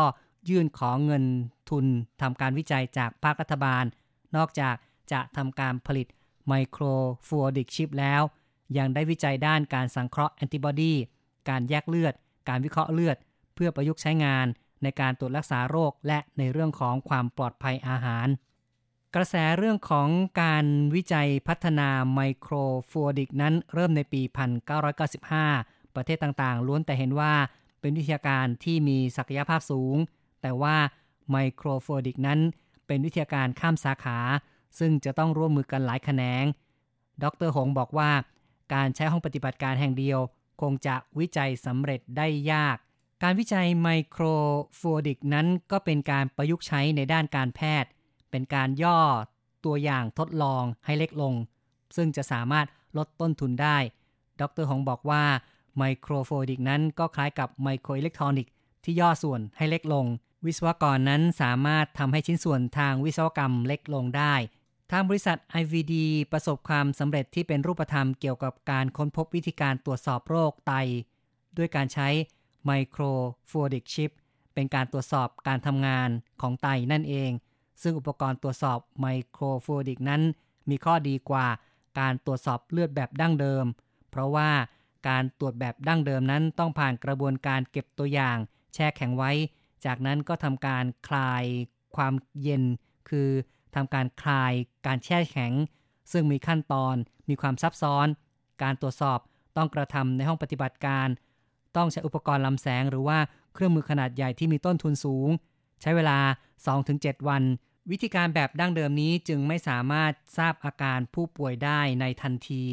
[0.49, 1.25] ยื่นขอเงิน
[1.71, 1.87] ทุน
[2.23, 3.85] ทำการวิจัยจากภาครัฐบาล
[4.37, 4.75] นอกจาก
[5.13, 6.07] จะทำการผลิต
[6.49, 8.23] microfluidic chip แล้ว
[8.79, 10.95] ยังได้วิจัยด้านการสังเคราะห์แอนติบอดี
[11.49, 12.15] การแยกเลือด
[12.49, 13.17] การวิเคราะห์เลือด
[13.55, 14.47] เพื่อประยุกต์ใช้งาน
[14.83, 18.29] ในการตรวจรักษาโรคและในเรื่องของความปลอดภัยอาหาร
[19.15, 20.09] กระแสเรื่องของ
[20.43, 24.23] การวิจัยพัฒนา microfluidic นั้นเริ่มในปี
[25.09, 27.35] 1995 ประเทศต่างๆ ล้วนแต่เห็นว่า
[27.81, 29.97] เป็นวิทยาการที่มีศักยภาพสูง
[30.43, 30.77] แต่ว่า
[31.31, 32.41] microfluidic นั้น
[32.87, 34.19] เป็นวิทยาการข้ามสาขา
[34.79, 36.45] ซึ่งจะต้องร่วมมือกันหลายแขนง
[37.23, 38.11] ดรหงบอกว่า
[38.75, 40.19] การใช้ห้องปฏิบัติการแห่งเดียว
[40.61, 42.77] คงจะวิจัยสำเร็จได้ยาก
[43.23, 44.25] การวิจัยไมโคร
[44.79, 47.91] ฟูดิกนั้นก็เป็นการประยุกต์ใช้ในด้านการแพทย์
[48.31, 49.01] เป็นการย่อ
[49.65, 51.35] ตัวอย่างทดลองให้เล็กลง
[51.97, 53.79] ซึ่งจะสามารถลดต้นทุนได้
[54.41, 55.25] ดรหงบอกว่า
[55.77, 58.53] ไมโครโฟดิกนั้นก็คล้ายกับไมโครอิเล็กทรอนิกส์
[58.85, 60.07] ที่ย่อส่วนให้เล็กลง
[60.47, 64.35] วิศวกรนั้นสามารถทำให้ชิ้นส่วนทางวิศวกรรมเล็กลงได้
[64.95, 65.95] ทางบริษัท IVD
[66.33, 70.73] ประสบความสำเร็จที่เป็นรูปธรรมเกี่ยวกับการค้นพบวิธีการตรวจสอบโรคไต
[71.57, 72.09] ด้วยการใช้
[72.65, 74.11] microfluidic chip
[74.55, 76.09] เป็นการตรวจสอบการทำงาน
[76.41, 77.31] ของไตนั่นเอง
[77.83, 80.23] ซึ่งอุปกรณ์ตรวจสอบ microfluidic นั้น
[80.71, 81.47] มีข้อดีกว่า
[82.01, 83.65] การตรวจสอบเลือดแบบดั้งเดิม
[84.11, 84.51] เพราะว่า
[85.09, 88.37] การตรวจแบบดั้งเดิมนั้นต้องผ่านกระบวนการเก็บตัวอย่าง
[88.75, 89.31] แช่แข็งไว้
[89.85, 91.45] จากนั้นก็ทำการคลาย
[91.97, 92.65] ความเย็น
[93.09, 93.31] คือ
[93.75, 94.53] ทำการคลาย
[94.87, 95.53] การแช่แข็ง
[96.13, 96.95] ซึ่งมีขั้นตอน
[97.29, 98.07] มีความซับซ้อน
[98.63, 99.19] การตรวจสอบ
[99.57, 101.09] ต้องกระทำในห้องปฏิบัติการ
[101.77, 103.19] ต้องใช้อุปกรณ์ลำแสงหรือว่า
[103.55, 105.29] เครื่องมือขนาดใหญ่ที่มีต้นทุนสูง
[105.81, 106.19] ใช้เวลา
[106.75, 107.43] 2-7 วัน
[107.91, 112.65] วิธีการแบบดั้งเดิมนี้จึงไม่สามารถทราบอาการผู้ป่วยได้ในทันที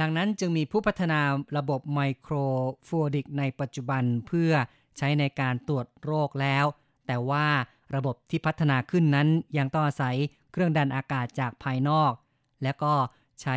[0.00, 1.20] ดังนั้นจึงมีผู้พัฒนา
[1.56, 2.34] ระบบไมโคร
[2.86, 4.52] ฟูดิกในปัจจุบันเพื่อ
[4.98, 6.64] ใช้ในการตรวจโรคแล้ว
[7.06, 7.46] แต่ว่า
[7.94, 10.16] ระบบที่พัฒนาขึ้นนั้นยังต้องอาศัย
[10.52, 12.12] เครื่องดันอากาศจากภายนอก
[12.62, 12.94] และก็
[13.42, 13.56] ใช้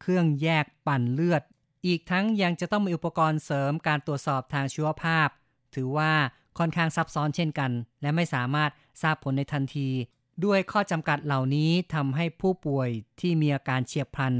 [0.00, 1.42] เครื่องแยกปั่นเลือด
[1.86, 5.28] อีกทั้งยังจะต้องมีอุปกรณ์เสริมการตรวจสอบทางชีวภาพ
[5.74, 6.12] ถือว่า
[6.58, 7.70] ค่อนข้างซับซ้อนเช่นกัน
[8.02, 8.70] และไม่สามารถ
[9.02, 9.88] ทราบผลในทันที
[10.44, 12.88] ด้วยข้อจำกัดเหล่านี้ทำให้ผู้ป่วย
[13.20, 14.34] ที่มีอาการเฉียบพลัน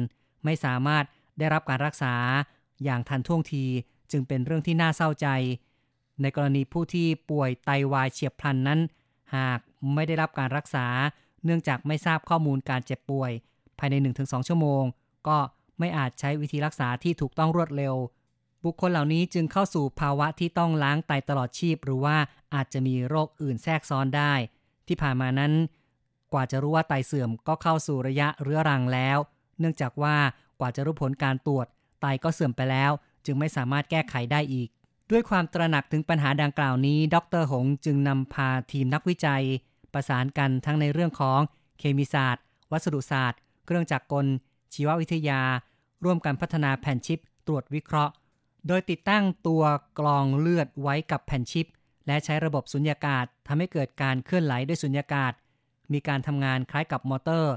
[0.44, 1.04] ไม่สามารถ
[1.38, 2.14] ได้รับการรักษา
[2.84, 3.64] อย่างทันท่วงที
[4.10, 5.28] จึงเป็นเรื่องที่น่าเศร้าใจ
[6.22, 8.81] ในกรณีผู้ที่ป่วยไตาวายเฉียบพลันนั้น
[9.37, 9.61] หาก
[9.94, 10.87] ไม่ได้รับการรักษา
[11.44, 13.33] เนื่องจากไม่ทราบข้อมูลการเจ็บป่วย
[13.79, 14.83] ภายใน 1-2 ชั่วโมง
[15.29, 15.38] ก็
[15.79, 17.94] ไม่อาจใช้วิธีรักษาที่ถูกต้องรวดเร็ว
[18.64, 22.16] บุคคลเหล่านี้จึงเข้าสู่ภาวะที่ต้องล้างไตตลอดชีพ หรือว่า
[22.55, 24.33] อาจจะมีโรคอื่นแทรกซ้อนได้
[24.88, 25.52] ที่ผ่านมานั้น
[26.33, 29.18] กว่าจะรู้ว่าไตเสื่อมก็เข้าสู่ระยะเรื้อรังแล้ว
[29.59, 30.16] เนื่องจากว่า
[30.61, 31.66] กว่าจะรู้ผลการตรวจ
[32.00, 32.92] ไตก็เสื่อมไปแล้ว
[33.24, 34.68] จึงไม่สามารถแก้ไขได้อีก
[35.10, 39.44] ด้วยความตระหนักถึงปัญหาดังกล่าวนี้ ดรหงจึงนำพาทีมนักวิจัย
[39.92, 41.40] ประสานกันทั้งในเรื่องของ
[41.78, 42.42] เคมีศาสตร์
[42.72, 44.26] วัสดุศาสตร์ เครื่องจักรกล
[44.74, 45.40] ชีววิทยา
[46.04, 48.12] ร่วมกันพัฒนาแผ่นชิป ตรวจวิเคราะห์
[48.66, 49.62] โดยติดตั้งตัว
[49.98, 51.66] กรองเลือดไว้กับแผ่นชิป
[52.06, 55.32] และใช้ระบบสุญญากาศทำให้เกิดการเคลื่อนไหลด้วยสุญญากาศ
[55.92, 57.54] มีการทำงานคล้ายกับมอเตอร์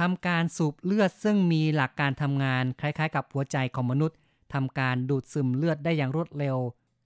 [0.00, 4.16] ทำการสูบเลือดซึ่งมีหลักการทำงานคล้ายๆ กับหัวใจของมนุษย์
[4.54, 6.56] ทำการดูดซึมเลือดได้อย่างรวดเร็ว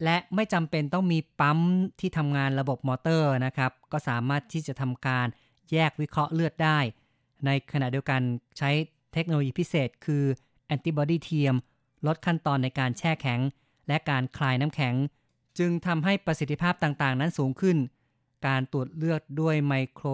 [0.04, 1.58] และไม่จำเป็นต้องมีปั๊ม
[2.00, 5.26] ที่ทำงานระบบมอเตอร์นะครับ ก็สามารถที่จะทำการ
[5.72, 6.78] แยกวิเคราะห์เลือดได้
[7.46, 8.20] ในขณะเดียวกัน
[8.58, 8.70] ใช้
[9.12, 10.24] เทคโนโลยีพิเศษ คือ
[10.66, 11.54] แอนติบอดีเทียม
[12.06, 13.40] ลดขั้นตอนในการแช่แข็ง
[13.88, 14.94] และการคลายน้ำแข็ง
[15.58, 17.76] จึงทำให้ประสิทธิภาพต่างๆ นั้นสูงขึ้น
[18.46, 20.06] การตรวจเลือดด้วยไมโคร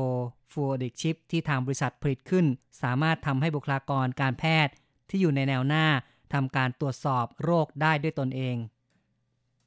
[0.52, 2.46] ฟูดิกชิปที่ทางบริษัทผลิตขึ้น
[2.82, 4.72] สามารถทำให้บุคลากรการแพทย์
[5.08, 5.86] ที่อยู่ในแนวหน้า
[6.32, 8.56] ทำการตรวจสอบโรคได้ด้วยตนเอง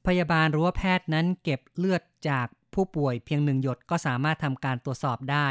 [0.07, 5.47] พยาบาลหรือว่าแพทย์นั้นเก็บเลือดจากผู้ป่วยเพียงหนึ่งหยดก็สามารถทำการตรวจสอบได้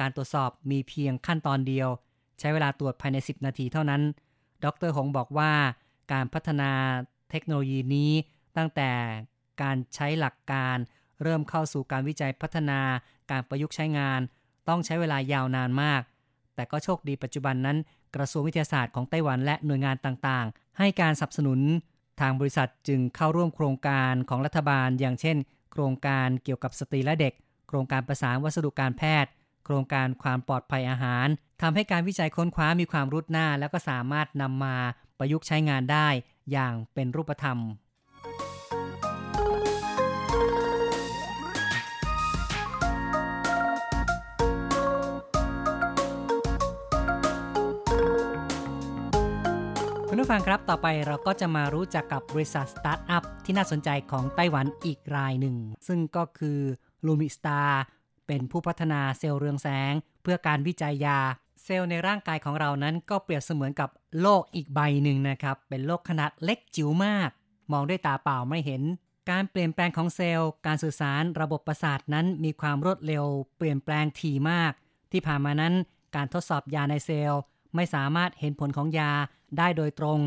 [0.00, 1.88] การตรวจสอบมีเพียงขั้นตอนเดียว
[2.38, 4.02] ใช้เวลาตรวจภายใน 10 นาทีเท่านั้น
[4.64, 5.52] ดรหงบอกว่า
[6.12, 6.70] การพัฒนา
[7.30, 8.12] เทคโนโลยีนี้
[8.56, 8.90] ตั้งแต่
[9.62, 10.76] การใช้หลักการ
[11.22, 12.80] เริ่มเข้าสู่การวิจัยพัฒนา
[13.30, 14.20] การประยุกต์ใช้งาน
[14.68, 16.02] ต้องใช้เวลายาวนานมาก
[16.54, 17.76] แต่ก็โชคดีปัจจุบันนั้น
[18.16, 21.60] กระทรวงวิทยาศาสตร์ของไต้หวันและหน่วยงานต่างๆ ให้การสนับสนุน
[22.20, 25.36] ทางบริษัทจึงเข้าร่วมโครงการของรัฐบาล อย่างเช่น
[25.72, 27.34] โครงการเกี่ยวกับสตรีและเด็ก
[27.68, 29.30] โครงการประสานวัสดุการแพทย์
[29.64, 31.26] โครงการความปลอดภัยอาหาร
[31.62, 34.76] ทำให้การวิจัยค้นคว้ามีความรุดหน้า แล้วก็สามารถนำมา
[35.18, 36.08] ประยุกต์ใช้งานได้
[36.52, 37.58] อย่างเป็นรูปธรรม
[50.26, 56.60] ผู้ฟังครับ ต่อไปเราก็จะมารู้จักกับบริษัทสตาร์ทอัพที่น่าสนใจของไต้หวันอีกรายหนึ่ง ซึ่งก็คือ
[57.06, 57.60] ลูมิสตา
[58.26, 61.18] เป็นผู้พัฒนาเซลล์เรืองแสง เพื่อการวิจัยยา
[61.64, 67.30] เซลล์ในร่างกายของเรานั้นก็เปรียบเสมือนกับโลกอีกใบหนึ่งนะครับ เป็นโลกขนาดเล็กจิ๋วมาก
[67.72, 68.82] มองด้วยตาเปล่าไม่เห็น
[69.30, 73.24] การเปลี่ยนแปลงของเซลล์ การสื่อสารระบบประสาทนั้นมีความรวดเร็ว
[73.56, 74.72] เปลี่ยนแปลงถี่มาก
[75.12, 75.74] ที่ผ่านมานั้น
[76.16, 77.42] การทดสอบยาในเซลล์
[77.76, 79.12] ไม่สามารถเห็นผลของยา
[79.58, 80.18] ได้โดยตรง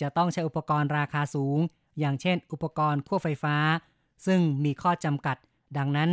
[0.00, 1.58] จะต้องใช้อุปกรณ์ราคาสูง
[1.98, 3.56] อย่างเช่น อุปกรณ์ขั้วไฟฟ้า
[4.26, 5.36] ซึ่งมีข้อจำกัด
[5.78, 6.10] ดังนั้น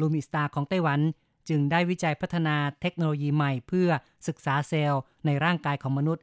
[0.00, 1.00] ลูมิสตาของไต้หวัน
[1.48, 3.88] จึงได้วิจัยพัฒนาเทคโนโลยีใหม่เพื่อ
[4.28, 6.22] ศึกษาเซลล์ในร่างกายของมนุษย์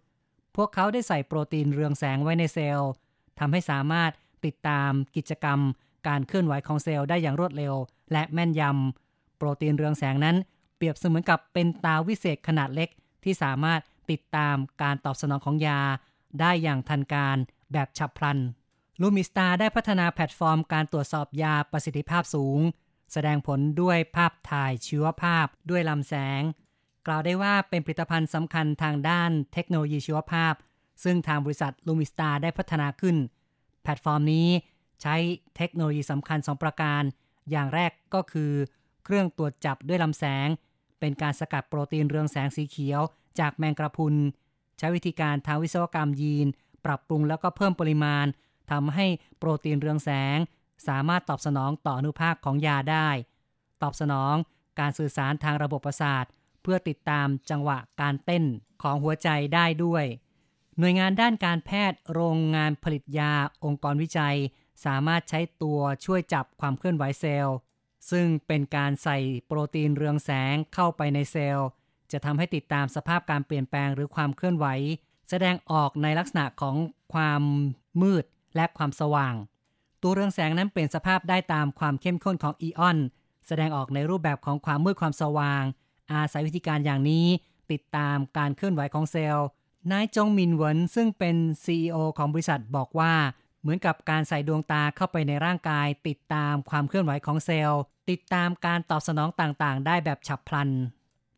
[0.55, 2.91] พวกเขาได้ใส่โปรตีนเรืองแสงไว้ในเซลล์
[3.39, 4.11] ทำให้สามารถ
[4.45, 5.59] ติดตามกิจกรรม
[6.07, 7.73] การเคลื่อนไหวของเซลล์ได้อย่างรวดเร็ว
[8.11, 10.35] และแม่นยำโปรตีนเรืองแสงนั้น
[10.77, 12.89] เปรียบเสมือนกับเป็นตาวิเศษขนาดเล็ก
[13.23, 13.79] ที่สามารถ
[14.11, 15.81] ติดตามการตอบสนองของยา
[16.39, 17.37] ได้อย่างทันการ
[17.71, 18.39] แบบฉับพลัน
[19.01, 22.59] ลูมิสตาได้พัฒนาแพลตฟอร์มการตรวจสอบยาประสิทธิภาพสูง
[23.11, 26.41] แสดงผลด้วยภาพถ่ายชีวภาพด้วยลำแสง
[27.07, 30.53] กล่าวได้ว่าเป็นผลิตภัณฑ์สำคัญทางด้านเทคโนโลยีชีวภาพ
[31.03, 33.15] ซึ่งทางบริษัทลูมิสตาได้พัฒนาขึ้น
[33.83, 34.47] แพลตฟอร์มนี้
[35.01, 35.15] ใช้
[35.55, 37.01] เทคโนโลยีสำคัญ 2 ประการ
[37.51, 38.51] อย่างแรกก็คือ
[39.03, 40.47] เครื่องตรวจจับด้วยลำแสง
[40.99, 43.01] เป็นการสกัดโปรตีนเรืองแสงสีเขียว
[43.39, 44.15] จากแมงกระพุน
[44.77, 46.47] ใช้วิธีการทางวิศวกรรมยีน
[46.85, 48.25] ปรับปรุงแล้วก็เพิ่มปริมาณ
[48.71, 49.05] ทำให้
[49.37, 50.37] โปรตีนเรืองแสง
[50.87, 53.09] สามารถตอบสนองต่ออนุภาคของยาได้
[53.81, 54.35] ตอบสนอง
[54.79, 56.25] การสื่อสารทางระบบประสาท
[56.61, 58.43] เพื่อติดตามจังหวะการเต้น
[58.81, 60.05] ของหัวใจได้ด้วย
[60.79, 64.37] หน่วยงานด้านการแพทย์โรงงานผลิตยาองค์กรวิจัย
[64.85, 67.55] สามารถใช้ตัวช่วยจับความเคลื่อนไหวเซลล์
[68.11, 71.67] ซึ่งเป็นการใส่โปรตีนเรืองแสงเข้าไปในเซลล์
[72.13, 74.65] จะทำให้ติดตามสภาพการเปลี่ยนแปลงหรือความเคลื่อนไหว
[75.29, 76.75] แสดงออกในลักษณะของ
[77.13, 77.41] ความ
[78.01, 78.23] มืด
[78.55, 79.33] และความสว่าง
[80.01, 82.97] ตัวเรืองแสงนั้นเปลี่ยนสภาพได้ตามความเข้มข้นของอีออน
[83.47, 85.63] แสดงออกในรูปแบบของความมืดความสว่าง
[86.11, 87.27] อาศัยวิธีการอย่างนี้
[87.71, 89.47] ติดตามการเคลื่อนไหวของเซลล์
[89.91, 93.13] นายจงมินเหวินซึ่งเป็น CEO ของบริษัทบอกว่า
[93.61, 100.69] เหมือนกับการใส่ดวงตาเข้าไปในร่างกาย ติดตามความเคลื่อนไหวของเซลล์ ติดตามการตอบสนองต่างๆ ได้แบบฉับพลัน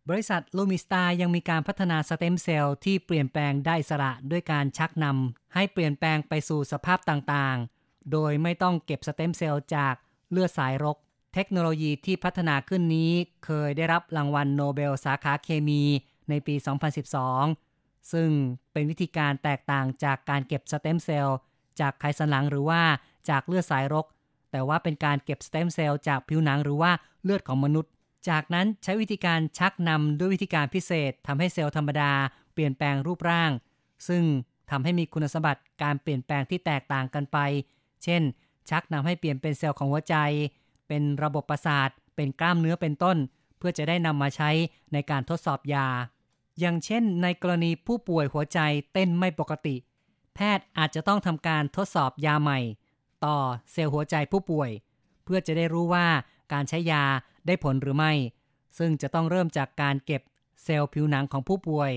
[0.10, 9.94] บริษัทลูมิสตายังมีการพัฒนาสเต็มเซลล์ที่เปลี่ยนแปลงได้อิสระด้วยการชักนำให้เปลี่ยนแปลงไปสู่สภาพต่างๆ โดยไม่ต้องเก็บสเต็มเซลล์จาก
[10.32, 10.98] เลือดสายรก
[11.34, 13.12] เทคโนโลยีที่พัฒนาขึ้นนี้
[13.46, 15.84] เคยได้รับรางวัลโนเบลสาขาเคมี
[16.30, 16.56] ในปี
[17.34, 18.30] 2012 ซึ่ง
[18.72, 21.38] เป็นวิธีการแตกต่างจากการเก็บสเต็มเซลล์
[21.80, 22.82] จากไขสันหลังหรือว่า
[23.30, 24.06] จากเลือดสายรก
[24.52, 26.92] แต่ว่าเป็นการเก็บสเต็มเซลล์จากผิวหนังหรือว่า
[27.24, 27.92] เลือดของมนุษย์
[28.30, 32.12] จากนั้นใช้วิธีการชักนำด้วยวิธีการพิเศษทำให้เซลล์ธรรมดา
[32.54, 33.52] เปลี่ยนแปลงรูปร่าง
[34.08, 34.24] ซึ่ง
[34.72, 37.38] ทำให้มีคุณสมบัติการเปลี่ยนแปลงที่แตกต่างกันไป
[38.04, 38.22] เช่น
[38.70, 40.16] ชักนำให้เปลี่ยนเป็นเซลล์ของหัวใจ
[40.88, 43.18] เป็นระบบประสาท เป็นกล้ามเนื้อเป็นต้น
[43.58, 44.50] เพื่อจะได้นำมาใช้
[44.94, 45.88] ในการทดสอบยา
[46.60, 48.60] อย่างเช่น ในกรณีผู้ป่วยหัวใจ
[48.94, 49.76] เต้นไม่ปกติ
[50.36, 52.60] แพทย์อาจจะต้องทำการทดสอบยาใหม่
[53.26, 53.38] ต่อ
[53.72, 54.70] เซลล์หัวใจผู้ป่วย
[55.24, 56.08] เพื่อจะได้รู้ว่า
[56.54, 57.04] การใช้ยา
[57.46, 58.14] ได้ผลหรือไม่
[58.78, 60.22] ซึ่งจะต้องเริ่มจากการเก็บ
[60.64, 61.92] เซลล์ผิวหนังของผู้ป่วย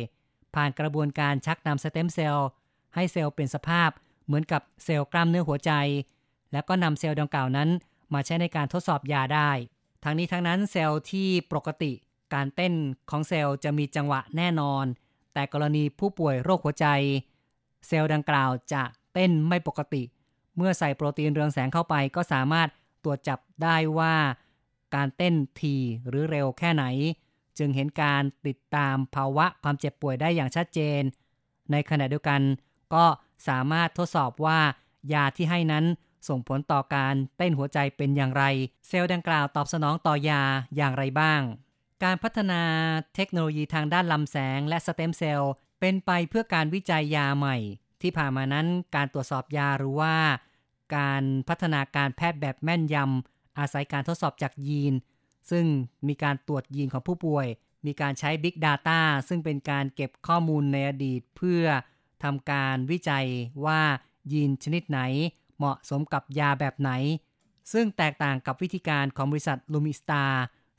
[0.55, 2.49] ผ่านกระบวนการชักนำสเต็มเซลล์
[2.95, 3.91] ให้เซลล์เป็นสภาพ
[4.27, 5.73] เหมือนกับเซลล์กล้ามเนื้อหัวใจ
[6.53, 7.69] แล้วก็นำเซลล์ดังกล่าวนั้น
[8.15, 9.51] มาใช้ในการทดสอบยาได้
[10.05, 11.93] ทั้งนี้ทั้งนั้นเซลล์ที่ปกติ
[12.35, 12.73] การเต้น
[13.11, 14.85] ของเซลล์จะมีจังหวะแน่นอน
[15.35, 16.87] แต่กรณีผู้ป่วยโรคหัวใจ
[17.87, 18.83] เซลล์ดังกล่าวจะ
[19.15, 20.03] เต้นไม่ปกติ
[20.57, 22.69] เมื่อใส่โปรตีนเรืองแสงเข้าไปก็สามารถ
[23.05, 24.15] ตรวจจับได้ว่า
[24.95, 25.77] การเต้นที
[26.09, 26.85] หรือเร็วแค่ไหน
[27.59, 31.03] จึงเห็นการติดตามภาวะความเจ็บป่วยได้อย่างชัดเจน
[31.71, 32.41] ในขณะเดียวกัน
[32.95, 33.05] ก็
[33.49, 34.61] สามารถทดสอบว่า
[35.13, 35.85] ยาที่ให้นั้น
[36.29, 38.45] ส่งผลต่อการเต้นหัวใจเป็นอย่างไร
[38.89, 40.43] เซลล์ดังกล่าวตอบสนองต่อยา
[40.77, 41.41] อย่างไรบ้าง
[42.05, 42.63] การพัฒนา
[43.15, 47.57] เทคโนโลยีทางด้านลำแสงและสเต็มเซลล์เป็นไปเพื่อการวิจัยยาใหม่
[48.03, 50.15] ที่ผ่านมานั้นการตรวจสอบยาหรือว่า
[50.97, 54.95] การพัฒนาการแพทย์แบบแม่นยำ อาศัยการทดสอบจากยีน
[55.51, 55.65] ซึ่ง
[56.09, 57.47] มีการตรวจยีนของผู้ป่วย
[57.87, 61.65] มีการใช้ Big Data ซึ่งเป็นการเก็บข้อมูลในอดีตเพื่อ
[62.23, 63.27] ทำการวิจัย
[63.65, 63.81] ว่า
[64.33, 65.01] ยีนชนิดไหน
[65.57, 66.91] เหมาะสมกับยาแบบไหน
[67.73, 70.25] ซึ่งแตกต่างกับวิธีการของบริษัทลูมิสตา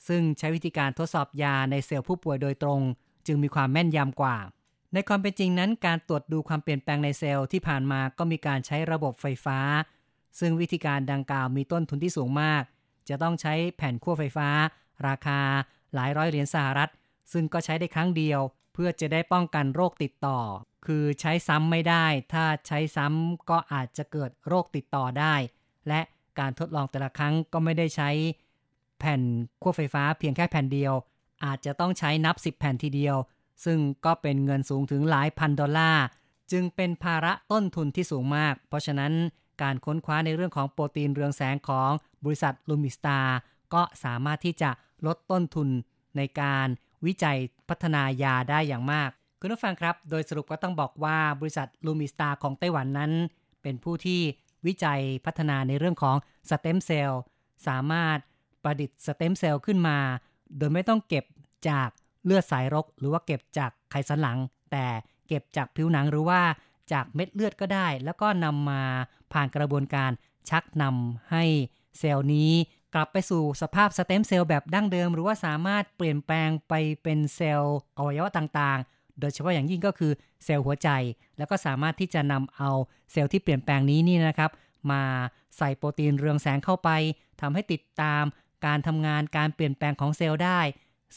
[0.08, 2.82] ซึ่งใช้วิธีการทดสอบยาในเซลล์ผู้ป่วยโดยตรง
[3.28, 4.38] จึงมีความแม่นยำกว่า
[4.94, 9.60] ในความเป็นจริงนั้น การตรวจดูความเปลี่ยนแปลงในเซลล์ที่ผ่านมาก็มีการใช้ระบบไฟฟ้า
[10.40, 12.64] ซึ่งวิธีการดังกล่าวมีต้นทุนที่สูงมาก
[13.10, 14.50] จะต้องใช้แผ่นขั้วไฟฟ้า
[15.08, 15.40] ราคา
[15.94, 16.92] หลายร้อยเหรียญสหรัฐ
[17.32, 18.40] ซึ่งก็ใช้ได้ครั้งเดียว
[18.74, 20.40] เพื่อจะได้ป้องกันโรคติดต่อ
[20.86, 25.36] คือใช้ซ้ำไม่ได้ ถ้าใช้ซ้ำก็อาจจะเกิดโรคติดต่อได้
[25.88, 26.02] และ
[26.40, 28.10] การทดลองแต่ละครั้งก็ไม่ได้ใช้
[29.00, 29.22] แผ่น
[29.62, 30.94] ขั้วไฟฟ้าเพียงแค่แผ่นเดียว
[31.46, 33.16] อาจจะต้องใช้นับ 10 แผ่นทีเดียว
[33.66, 36.06] ซึ่งก็เป็นเงินสูงถึงหลายพันดอลลาร์
[36.52, 39.14] จึงเป็นภาระต้นทุนที่สูงมาก เพราะฉะนั้น
[39.62, 41.92] การค้นคว้าในเรื่องของโปรตีนเรืองแสงของ
[42.26, 43.20] บริษัทลูมิสตา
[43.74, 44.70] ก็สามารถที่จะ
[45.06, 45.70] ลดต้นทุน
[46.18, 46.68] ในการ
[47.06, 47.38] วิจัย
[47.70, 53.12] พัฒนายาได้อย่างมาก คุณผู้ฟังครับ โดยสรุปก็ต้องบอกว่าบริษัทลูมิสตาของไต้หวันนั้น
[53.62, 54.22] เป็นผู้ที่
[54.68, 56.16] วิจัยพัฒนาในเรื่องของ
[56.50, 57.22] สเต็มเซลล์
[57.68, 58.18] สามารถ
[58.64, 59.98] ประดิษฐ์สเต็มเซลล์ขึ้นมา
[60.58, 61.26] โดยไม่ต้องเก็บ
[61.70, 61.90] จาก
[62.26, 64.38] เลือดสายรก หรือว่าเก็บจากไขสันหลัง
[64.72, 64.86] แต่
[65.28, 66.42] เก็บจากผิวหนังหรือว่า
[66.92, 68.84] จากเม็ดเลือดก็ได้ แล้วก็นำมา
[69.34, 70.12] ผ่านกระบวนการ
[70.50, 71.44] ชักนำให้
[72.00, 72.52] เซลล์นี้
[72.94, 76.74] กลับไปสู่สภาพสเต็มเซลล์แบบดั้งเดิม หรือว่าสามารถเปลี่ยนแปลงไป
[77.04, 80.12] เป็นเซลล์อวัยวะต่างๆ โดยเฉพาะอย่างยิ่งก็คือ
[80.44, 80.90] เซลล์หัวใจ
[81.38, 82.70] แล้วก็สามารถที่จะนำเอา
[83.12, 84.52] เซลล์ที่เปลี่ยนแปลงนี้นี่นะครับ
[84.92, 85.04] มา
[85.58, 86.90] ใส่โปรตีนเรืองแสงเข้าไป
[87.42, 88.24] ทำให้ติดตาม
[88.66, 90.60] การทำงานการเปลี่ยนแปลงของเซลล์ได้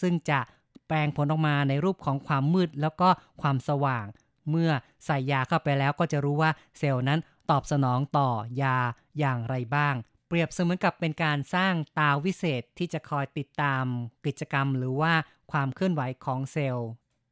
[0.00, 0.40] ซึ่งจะ
[0.87, 3.08] แปลงผลออกมาในรูปของความมืดแล้วก็
[3.42, 4.06] ความสว่าง
[4.50, 4.70] เมื่อ
[5.05, 8.31] ใส่ยาเข้าไปแล้วก็จะรู้ว่าเซลล์นั้นตอบสนองต่อ
[8.62, 8.78] ยา
[9.18, 9.94] อย่างไรบ้าง
[10.28, 13.85] เปรียบเสมือนกับเป็นการสร้างตาวิเศษที่จะคอยติดตาม
[14.26, 15.12] กิจกรรมหรือว่า
[15.52, 16.88] ความเคลื่อนไหวของเซลล์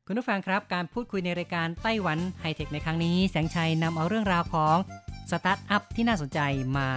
[0.06, 4.76] คุณผู้ฟังครับการพูดคุยในรายการไต้หวันไฮเทคในครั้งนี้ แสงชัยนำเอาเรื่องราวของ
[5.30, 6.40] สตาร์ทอัพที่น่าสนใจ
[6.78, 6.88] มา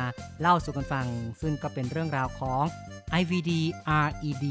[0.42, 1.08] เล่าสู่กันฟัง
[1.42, 2.64] ซึ่งก็เป็นเรื่องราวของ
[3.22, 3.52] IVD
[4.08, 4.46] RED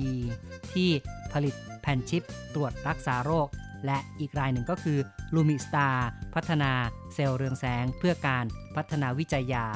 [0.73, 0.91] ที่
[1.33, 2.23] ผลิตแผ่นชิป
[2.55, 3.49] ตรวจรักษาโรค
[3.87, 4.99] และอีกรายหนึ่งก็คือ
[5.35, 5.97] Lumi Star
[6.35, 6.73] พัฒนา
[7.15, 8.45] เซลล์เรืองแสง เพื่อการ
[8.77, 9.67] พัฒนาวิจัยยา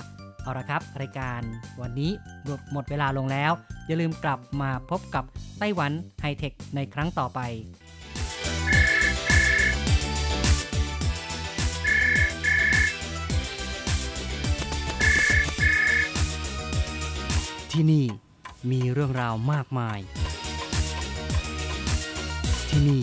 [0.42, 1.40] เอาละครับ รายการ
[1.80, 2.10] วันนี้
[2.72, 3.52] หมดเวลาลงแล้ว
[3.86, 5.24] อย่าลืมกลับมาพบกับ
[5.58, 7.40] ไต้หวันไฮเทคในครั้งต่อไป
[17.72, 18.04] ที่นี่
[18.70, 19.98] มีเรื่องราวมากมาย
[22.70, 23.02] ที่นี่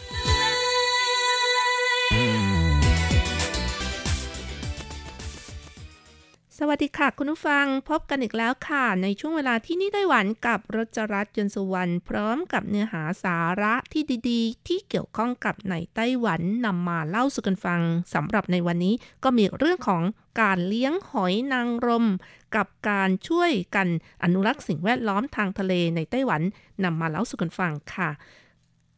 [6.63, 17.81] สวัสดีค่ะ คุณผู้ฟังพบกันอีกแล้วค่ะ ในช่วงเวลาที่นี่ไต้หวันกับรจรัสยนสุวรรณพร้อมกับเนื้อหาสาระที่ดีๆ ที่เกี่ยวข้องกับในไต้หวันนำมาเล่าสู่กันฟัง
[18.13, 18.93] สำหรับในวันนี้
[19.23, 20.03] ก็มีเรื่องของ
[20.41, 22.05] การเลี้ยงหอยนางรม
[22.55, 23.87] กับการช่วยกัน
[24.23, 26.41] อนุรักษ์สิ่งแวดล้อมทางทะเลในไต้หวัน
[26.83, 28.09] นำมาเล่าสู่กันฟังค่ะ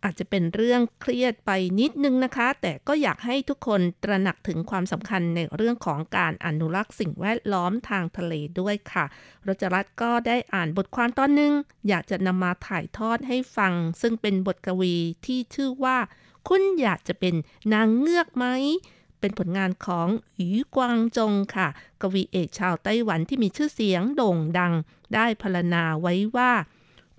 [0.03, 9.05] อาจจะเป็นเรื่องเครียดไปนิดนึงนะคะ แต่ก็อยากให้ทุกคนตระหนักถึงความสำคัญในเรื่องของการอนุรักษ์สิ่งแวดล้อมทางทะเลด้วยค่ะ
[9.47, 11.53] รจรัตก็ได้อ่านบทความตอนหนึ่ง
[11.87, 15.97] อยากจะนำมาถ่ายทอดให้ฟัง ซึ่งเป็นบทกวีที่ชื่อว่า
[16.47, 17.35] คุณอยากจะเป็น
[17.73, 18.45] นางเงือกไหม
[19.19, 21.67] เป็นผลงานของหยีกวางจงค่ะ
[22.01, 24.73] กวีเอกชาวไต้หวันที่มีชื่อเสียงโด่งดัง
[25.13, 26.51] ได้พรรณนาไว้ว่า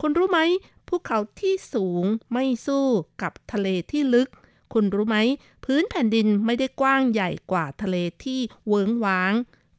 [0.00, 0.40] คุณรู้ไหม
[0.88, 2.86] ภูเขาที่สูงไม่สู้
[3.22, 4.28] กับทะเลที่ลึก
[4.72, 5.16] คุณรู้ไหม
[5.64, 9.32] พื้นแผ่นดินไม่ได้กว้างใหญ่กว่าทะเลที่เวิงว้าง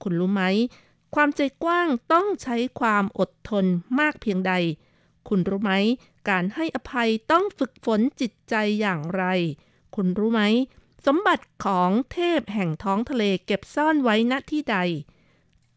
[0.04, 0.44] คุณรู้ไหม
[1.16, 3.66] ความใจกว้างต้องใช้ความอดทน
[4.00, 4.54] มากเพียงใด
[5.28, 5.72] คุณรู้ไหม
[6.30, 9.24] การให้อภัยต้องฝึกฝนจิตใจอย่างไร
[9.96, 10.42] คุณรู้ไหม
[11.06, 14.78] สมบัติของเทพแห่งท้องทะเลเก็บซ่อนไว้ณที่ใด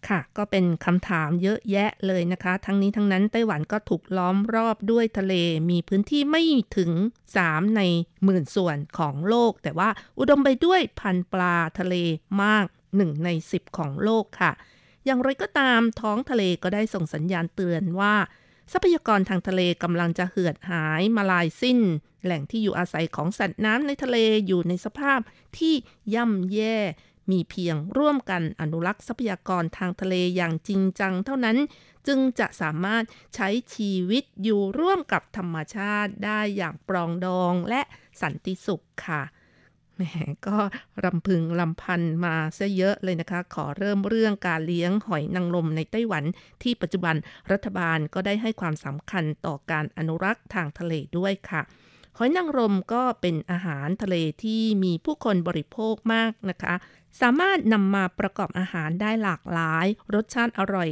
[0.08, 5.34] ค่ะ ก็เป็นคำถามเยอะแยะเลยนะคะ ทั้งนี้ทั้งนั้นไต้หวันก็ถูกล้อมรอบด้วยทะเล
[5.70, 6.42] มีพื้นที่ไม่
[6.76, 6.90] ถึง
[7.34, 7.82] 3 ใน
[8.24, 11.94] หมื่นส่วนของโลก แต่ว่าอุดมไปด้วยพันปลาทะเล
[12.42, 14.52] มาก 1 ใน 10 ของโลกค่ะ
[15.04, 18.14] อย่างไรก็ตามท้องทะเลก็ได้ส่งสัญญาณเตือนว่า
[18.72, 21.78] ทรัพยากรทางทะเลกำลังจะเหือดหายมาลายสิ้น
[22.24, 25.20] แหล่งที่อยู่อาศัยของสัตว์น้ำในทะเลอยู่ในสภาพ
[25.58, 25.74] ที่
[26.14, 26.76] ย่ำแย่
[27.31, 31.57] มีเพียงร่วมกันอนุรักษ์ทรัพยากรทางทะเลอย่างจริงจังเท่านั้น
[32.07, 37.81] จึงจะสามารถใช้ชีวิตอยู่ร่วมกับธรรมชาติได้อย่างปรองดองและ
[38.23, 39.23] สันติสุขค่ะ
[39.97, 40.03] แหม
[40.47, 40.59] ก็
[41.05, 46.25] รำพึงลำพันมาซะเยอะเลยนะคะ ขอเริ่มเรื่องการเลี้ยงหอยนางรมในไต้หวัน
[46.62, 47.17] ที่ปัจจุบัน
[47.53, 51.62] รัฐบาลก็ได้ให้ความสำคัญต่อการอนุรักษ์ทางทะเลด้วยค่ะ
[52.17, 56.75] หอยนางรมก็เป็นอาหารทะเลที่มีผู้คนบริโภคมากนะคะ
[57.21, 60.88] สามารถนำมาประกอบอาหารได้หลากหลาย รสชาติอร่อย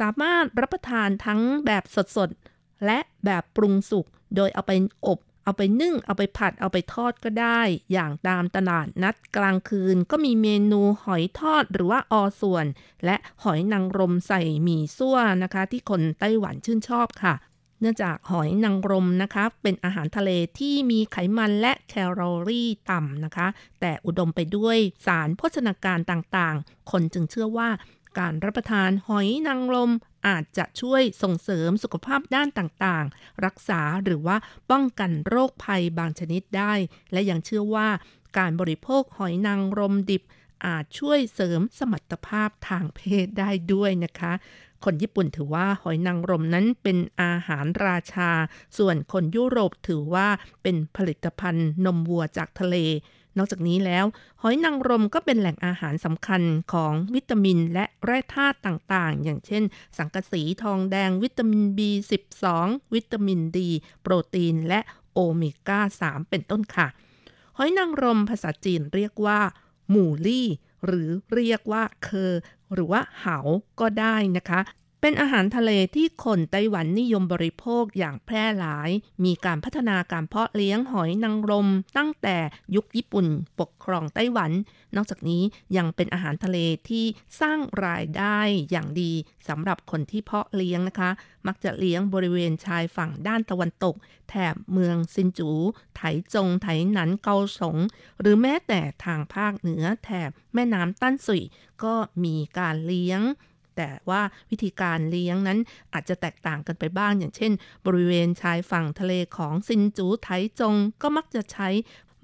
[0.00, 1.84] สามารถรับประทานทั้งแบบ
[2.16, 4.72] สดๆ และแบบปรุงสุก โดยเอาไป
[5.06, 7.60] อบ เอาไปนึ่ง เอาไปผัด เอาไปทอดก็ได้
[7.92, 12.66] อย่างตามตลาดนัดกลางคืนก็มีเมนูหอยทอดหรือว่าอส่วน
[13.04, 17.34] และหอยนางรมใส่หมี่ซั่วนะคะ ที่คนไต้หวันชื่นชอบค่ะ
[17.82, 23.46] เนื่องจากหอยนางรมนะคะเป็นอาหารทะเลที่มีไขมันและแคลอรี่ต่ำนะคะ
[23.80, 27.68] แต่อุดมไปด้วยสารโภชนาการต่างๆ คนจึงเชื่อว่า
[28.18, 29.92] การรับประทานหอยนางรม
[30.26, 34.36] อาจจะช่วยส่งเสริมสุขภาพด้านต่างๆ รักษาหรือว่า
[34.70, 36.72] ป้องกันโรคภัยบางชนิดได้
[37.12, 37.88] และยังเชื่อว่า
[38.38, 40.22] การบริโภคหอยนางรมดิบ
[40.66, 44.32] อาจช่วยเสริมสมรรถภาพทางเพศได้ด้วยนะคะ
[44.84, 48.30] คนญี่ปุ่นถือว่าหอยนางรมนั้นเป็นอาหารราชา
[48.78, 50.28] ส่วนคนยุโรปถือว่า
[50.62, 52.76] เป็นผลิตภัณฑ์นมวัวจากทะเล
[53.38, 54.04] นอกจากนี้แล้ว
[54.42, 56.42] หอยนางรมก็เป็นแหล่งอาหารสำคัญ
[56.72, 59.62] ของวิตามินและแร่ธาตุต่างๆ อย่างเช่น
[59.98, 62.44] สังกะสีทองแดงวิตามิน B12
[62.94, 63.68] วิตามินดี
[64.02, 64.80] โปรตีนและ
[65.12, 66.86] โอเมก้า 3 เป็นต้นค่ะ
[67.56, 69.40] หอยนางรมภาษาจีนเรียกว่า
[69.90, 70.48] หมูลี่
[70.86, 72.32] หรือเรียกว่าเคอ
[72.72, 73.38] หรือว่าเหา
[73.80, 74.60] ก็ได้นะคะ
[75.04, 78.90] เป็นอาหารทะเลที่คนไต้หวันนิยมบริโภคอย่างแพร่หลาย
[79.24, 82.36] มีการพัฒนาการเพาะเลี้ยงหอยนางรม ตั้งแต่
[82.74, 83.26] ยุคญี่ปุ่น
[83.60, 84.50] ปกครองไต้หวัน
[84.96, 85.42] นอกจากนี้
[85.76, 87.04] ยังเป็นอาหารทะเลที่
[87.40, 88.38] สร้างรายได้
[88.70, 89.12] อย่างดี
[89.48, 91.10] สำหรับคนที่เพาะเลี้ยงนะคะ
[91.46, 93.94] มักจะเลี้ยงบริเวณชายฝั่งด้านตะวันตก
[94.28, 95.50] แถบเมืองซินจู
[95.96, 96.00] ไถ
[96.34, 97.76] จง ไถหนันเกาสง
[98.20, 101.42] หรือแม้แต่ทางภาคเหนือแถบแม่น้ำตั้นสุย
[101.84, 101.94] ก็
[102.24, 103.22] มีการเลี้ยง
[103.76, 105.58] แต่ว่าวิธีการเลี้ยงนั้น
[105.92, 107.52] อาจจะแตกต่างกันไปบ้าง อย่างเช่น
[107.86, 110.28] บริเวณชายฝั่งทะเลของซินจูไถ
[110.60, 111.68] จงก็มักจะใช้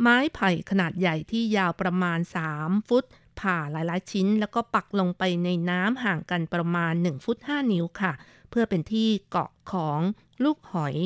[0.00, 2.18] ไม้ไผ่ขนาดใหญ่ที่ยาวประมาณ
[2.54, 3.04] 3 ฟุต
[3.40, 8.12] ผ่าหลายๆ ชิ้น แล้วก็ปักลงไปในน้ำห่างกันประมาณ 1 ฟุต 5 นิ้วค่ะ
[8.50, 10.00] เพื่อเป็นที่เกาะของ
[10.44, 10.96] ลูกหอย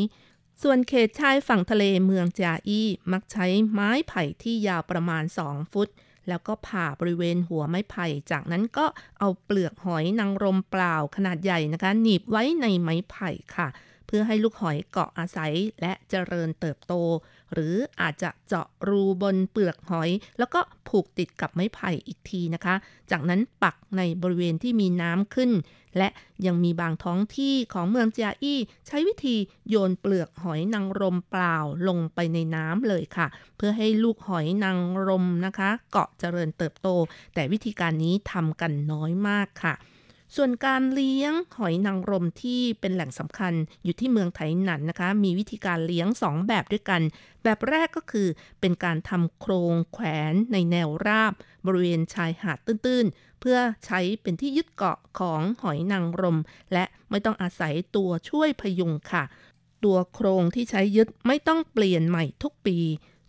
[0.63, 5.89] ส่วนเขตชายฝั่งทะเลเมืองจาอี้มักใช้ไม้ไผ่ที่ยาวประมาณ 2 ฟุต
[6.29, 8.87] แล้วก็ผ่าบริเวณหัวไม้ไผ่ จากนั้นก็
[9.19, 13.69] เอาเปลือกหอยนางรมเปล่าขนาดใหญ่นะคะ หนีบไว้ในไม้ไผ่ค่ะ
[14.07, 16.95] เพื่อให้ลูกหอยเกาะอาศัยและเจริญเติบโต
[17.53, 22.75] หรืออาจจะเจาะรูบนเปลือกหอย แล้วก็ผูกติดกับไม้ไผ่อีกทีนะคะ
[23.11, 25.51] จากนั้นปักในบริเวณที่มีน้ำขึ้น
[25.99, 26.09] และ
[26.47, 29.37] ยังมีบางท้องที่ของเมืองเจาอี้ ใช้วิธี
[29.69, 31.57] โยนเปลือกหอยนางรมเปล่า
[31.89, 33.27] ลงไปในน้ำเลยค่ะ
[33.57, 34.79] เพื่อให้ลูกหอยนาง
[35.09, 36.89] รมนะคะ เกาะเจริญเติบโต
[37.35, 39.75] แต่วิธีการนี้ทำกันน้อยมากค่ะ
[40.37, 43.55] ส่วนการเลี้ยงหอยนางรมที่เป็นแหล่งสำคัญ
[43.85, 47.03] อยู่ที่เมืองไถหนันนะคะ มีวิธีการเลี้ยง 2 แบบด้วยกัน
[47.43, 48.29] แบบแรกก็คือ
[48.61, 51.33] เป็นการทำโครงแขวนในแนวราบ
[51.67, 56.39] บริเวณชายหาดตื้นๆ เพื่อใช้เป็นที่ยึดเกาะของหอยนางรม
[56.73, 59.25] และไม่ต้องอาศัยตัวช่วยพยุงค่ะ
[59.85, 62.79] ตัวโครงที่ใช้ยึดไม่ต้องเปลี่ยนใหม่ทุกปี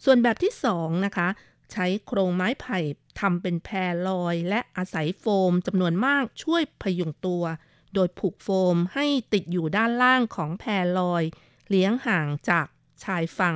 [0.04, 1.28] ส่วนแบบที่2นะคะ
[1.72, 2.80] ใช้โครงไม้ไผ่
[3.20, 7.44] ทำเป็นแพรลอย และอาศัยโฟมจำนวนมากช่วยพยุงตัว
[7.94, 11.24] โดยผูกโฟมให้ติดอยู่ด้านล่างของแพรลอย
[11.70, 12.68] เลี้ยงห่างจาก
[13.04, 13.56] ชายฝั่ง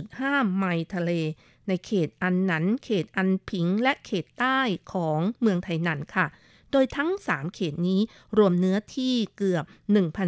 [0.00, 1.10] 1.5 ไมล์ทะเล
[1.68, 4.58] ในเขตอันนัน เขตอันผิง และเขตใต้
[4.92, 6.26] ของเมืองไทหนันค่ะ
[6.70, 8.00] โดยทั้ง 3 เขตนี้
[8.38, 9.64] รวมเนื้อที่เกือบ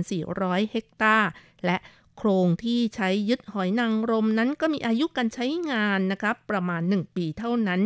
[0.05, 1.29] 1,400 เฮกตาร์
[1.65, 1.77] และ
[2.17, 7.81] โครงที่ใช้ยึดหอยนางรมนั้นก็มีอายุการใช้งานนะครับประมาณ 1 ปีเท่านั้น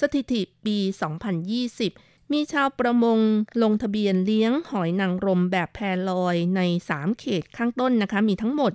[0.00, 0.78] สถิติปี
[1.54, 3.18] 2020 มีชาวประมง
[3.62, 6.60] ลงทะเบียนเลี้ยงหอยนางรมแบบแพรลอยใน
[6.94, 8.72] 3 เขตข้างต้นนะคะ มีทั้งหมด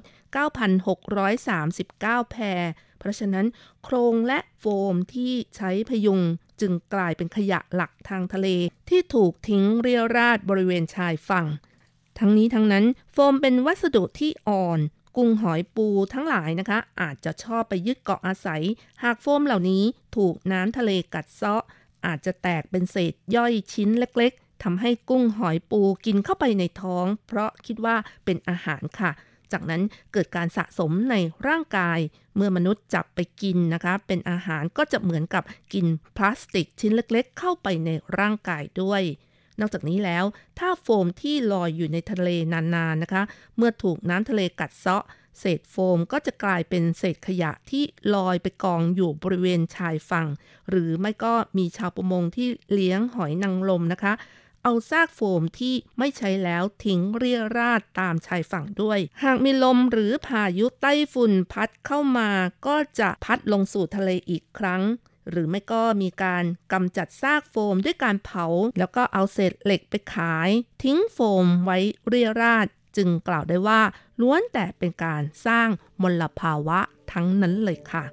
[0.78, 2.62] 9,639 แพร
[3.00, 3.46] เพราะฉะนั้น
[3.84, 6.20] โครงและโฟมที่ใช้พยุง
[6.62, 8.48] จึงกลายเป็นขยะหลักทางทะเล
[8.90, 11.48] ที่ถูกทิ้งเรียราดบริเวณชายฝั่ง
[12.20, 14.80] ทั้งนี้ทั้งนั้นโฟมเป็นวัสดุที่อ่อน
[15.16, 18.64] กุ้งหอยปูทั้งหลายนะคะ อาจจะชอบไปยึดเกาะอาศัย
[19.04, 19.84] หากโฟมเหล่านี้
[20.16, 21.64] ถูกน้ำทะเลกัดเซาะ
[22.06, 27.96] อาจจะแตกเป็นเศษย่อยชิ้นเล็กๆทำให้กุ้งหอยปูกินเข้าไปในท้อง เพราะคิดว่า
[28.26, 29.12] เป็นอาหารค่ะ
[29.52, 29.82] จากนั้น
[30.14, 31.16] เกิดการสะสมใน
[31.48, 32.00] ร่างกาย
[32.36, 35.44] เมื่อมนุษย์จับไปกินนะคะ เป็นอาหารก็จะเหมือนกับ
[35.74, 35.86] กิน
[36.18, 37.90] พลาสติกชิ้นเล็กๆ เข้าไปใน
[38.20, 39.02] ร่างกายด้วย
[39.60, 40.26] นอกจากนี้แล้ว
[40.60, 43.24] ถ้าโฟมที่ลอยอยู่ในทะเลนานๆนะคะ
[43.58, 45.06] เมื่อถูกน้ำทะเลกัดเซาะ
[45.40, 47.84] เศษโฟมก็จะกลายเป็นเศษขยะที่
[48.16, 50.28] ลอยไปกองอยู่บริเวณชายฝั่ง
[50.70, 54.14] หรือไม่ก็มีชาวประมงที่เลี้ยงหอยนางรมนะคะ
[54.64, 62.30] เอาซากโฟมที่ไม่ใช้แล้วทิ้งเรียราดตามชายฝั่งด้วย หากมีลมหรือพายุไต้ฝุ่นพัดเข้ามา
[62.68, 64.82] ก็จะพัดลงสู่ทะเลอีกครั้ง
[65.30, 68.46] หรือไม่ก็มีการกำจัดซากโฟมด้วยการเผา
[68.80, 70.50] แล้วก็เอาเศษเหล็กไปขาย
[70.84, 71.78] ทิ้งโฟมไว้
[72.08, 72.68] เรียราด
[72.98, 73.82] จึงกล่าวได้ว่า
[74.22, 75.68] ล้วนแต่เป็นการสร้าง
[76.02, 76.80] มลภาวะ
[77.12, 78.04] ทั้งนั้นเลยค่ะ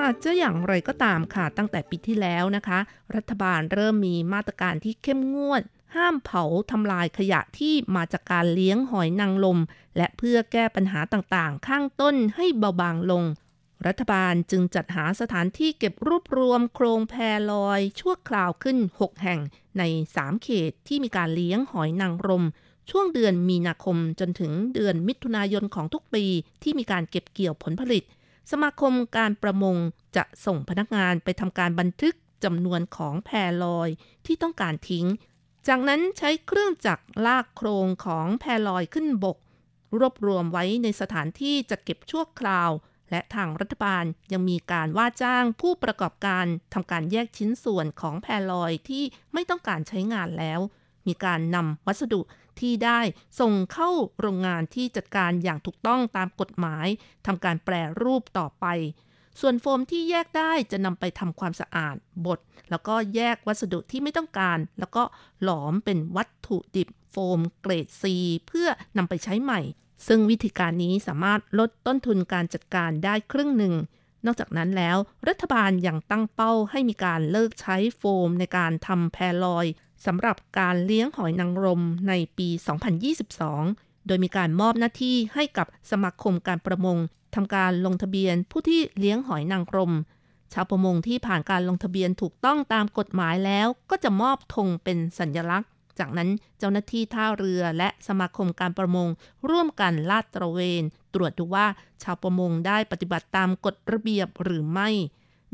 [0.00, 2.78] ค่ะจะอย่างไรก็ตามค่ะ ตั้งแต่ปีที่แล้วนะคะ
[3.16, 5.62] รัฐบาลเริ่มมีมาตรการที่เข้มงวด
[5.94, 9.60] ห้ามเผาทำลายขยะที่มาจากการเลี้ยงหอยนางรม
[9.96, 13.24] และเพื่อแก้ปัญหาต่างๆ ข้างต้นให้เบาบางลง
[13.86, 17.14] รัฐบาลจึงจัดหาสถานที่เก็บรวบรวมโครงแพ
[17.50, 19.40] ลอย ชั่วคราวขึ้น 6 แห่ง
[19.78, 19.82] ใน
[20.16, 22.44] 3 เขตที่มีการเลี้ยงหอยนางรม
[22.90, 26.24] ช่วงเดือนมีนาคมจนถึงเดือนมิถุนายนของทุกปี
[26.62, 28.04] ที่มีการเก็บเกี่ยวผลผลิต
[28.50, 29.76] สมาคมการประมง
[30.16, 33.88] จะส่งพนักงานไปทำการบันทึกจำนวนของแพรลอย
[34.26, 35.06] ที่ต้องการทิ้ง
[35.68, 39.38] จากนั้นใช้เครื่องจักรลากโครงของแพรลอยขึ้นบก
[39.98, 42.70] รวบรวมไว้ในสถานที่จะเก็บชั่วคราว
[43.10, 50.60] และทางรัฐบาลยังมีการว่าจ้างผู้ประกอบการทำการแยกชิ้นส่วนของแพรลอยที่ไม่ต้องการใช้งานแล้ว
[51.06, 52.20] มีการนำวัสดุ
[52.62, 53.00] ที่ได้
[53.40, 53.90] ส่งเข้า
[54.20, 56.86] โรงงานที่จัดการอย่างถูกต้องตามกฎหมาย
[57.26, 58.66] ทำการแปรรูปต่อไป
[59.40, 61.96] ส่วนโฟมที่แยกได้จะนำไปทำความสะอาด
[62.26, 62.38] บด
[62.70, 65.02] แล้วก็แยกวัสดุที่ไม่ต้องการ แล้วก็
[65.42, 68.04] หลอมเป็นวัตถุดิบโฟมเกรด C
[68.46, 69.60] เพื่อนำไปใช้ใหม่
[70.06, 73.74] ซึ่งวิธีการนี้สามารถลดต้นทุนการจัดการได้ครึ่งหนึ่ง
[74.26, 74.96] นอกจากนั้นแล้ว
[75.28, 79.66] รัฐบาลยังตั้งเป้าให้มีการเลิกใช้โฟมในการทำแพรลอย
[80.06, 82.48] สำหรับการเลี้ยงหอยนางรมในปี
[83.28, 86.96] 2022 โดยมีการมอบหน้าที่ให้กับสมาคมการประมง
[87.34, 89.92] ทำการลงทะเบียนผู้ที่เลี้ยงหอยนางรม
[90.52, 99.08] ชาวประมงที่ผ่านการลงทะเบียนถูกต้องตามกฎหมายแล้ว ก็จะมอบธงเป็นสัญลักษณ์ จากนั้นเจ้าหน้าที่ท่าเรือและสมาคมการประมง
[99.50, 100.82] ร่วมกันลาดตระเวน
[101.14, 101.66] ตรวจดูว่า
[102.02, 104.88] ชาวประมงได้ปฏิบัติตามกฎระเบียบหรือไม่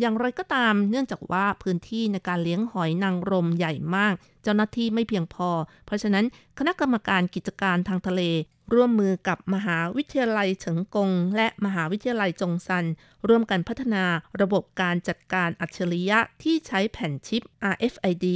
[0.00, 5.50] อย่างไรก็ตามเนื่องจากว่าพื้นที่ในการเลี้ยงหอยนางรมใหญ่มาก เจ้าหน้าที่ไม่เพียงพอ
[5.86, 6.24] เพราะฉะนั้น
[6.58, 8.22] คณะกรรมการกิจการทางทะเล
[8.74, 12.84] ร่วมมือกับมหาวิทยาลัยเฉิงกง และมหาวิทยาลัยจงซัน
[13.28, 14.04] ร่วมกันพัฒนา
[14.40, 17.42] ระบบการจัดการอัจฉริยะที่ใช้แผ่นชิป
[17.72, 18.26] RFID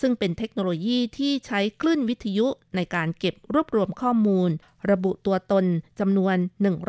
[0.00, 2.46] ซึ่งเป็นเทคโนโลยีที่ใช้คลื่นวิทยุ
[2.76, 4.50] ในการเก็บรวบรวมข้อมูล
[4.90, 5.64] ระบุตัวตน
[6.00, 6.36] จำนวน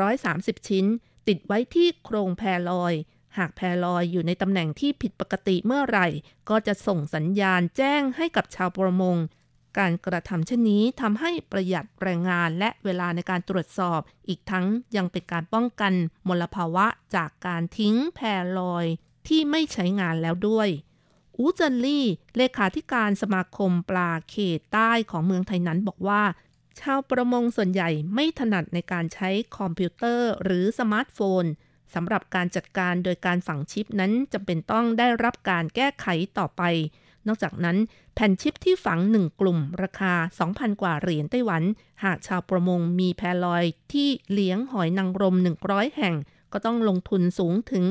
[0.07, 0.85] 130 ชิ้น
[1.27, 2.93] ติดไว้ที่โครงแพรลอย
[3.37, 6.07] หากแพลอยอยู่ในตำแหน่งที่ผิดปกติเมื่อไหร่
[6.49, 9.17] ก็จะส่งสัญญาณแจ้งให้กับชาวประมง
[9.77, 14.65] การกระทำเช่นนี้ทำให้ประหยัดแรงงานและเวลาในการตรวจสอบ อีกทั้ง
[14.95, 15.93] ยังเป็นการป้องกัน
[16.27, 18.19] มลภาวะจากการทิ้งแพ
[18.57, 18.85] ลอย
[19.27, 20.69] ที่ไม่ใช้งานแล้วด้วย
[21.37, 22.05] อูจินลี่
[22.37, 26.23] เลขาธิการสมาคมปลาเขตใต้ของเมืองไทยนั้นบอกว่า
[26.79, 31.43] ชาวประมงส่วนใหญ่ไม่ถนัดในการใช้คอมพิวเตอร์หรือสมาร์ทโฟน
[31.93, 36.63] สำหรับการจัดการโดยการฝังชิปนั้นจำเป็นต้องได้รับการแก้ไขต่อไป
[37.27, 37.77] นอกจากนั้น
[38.15, 40.13] แผ่นชิปที่ฝังหนึ่งกลุ่ม ราคา
[40.47, 41.63] 2,000 กว่าเหรียญไต้หวัน
[42.03, 43.63] หากชาวประมงมีแพลอย
[43.93, 45.35] ที่เลี้ยงหอยนางรม
[45.65, 46.15] 100 แห่ง
[46.53, 47.85] ก็ต้องลงทุนสูงถึง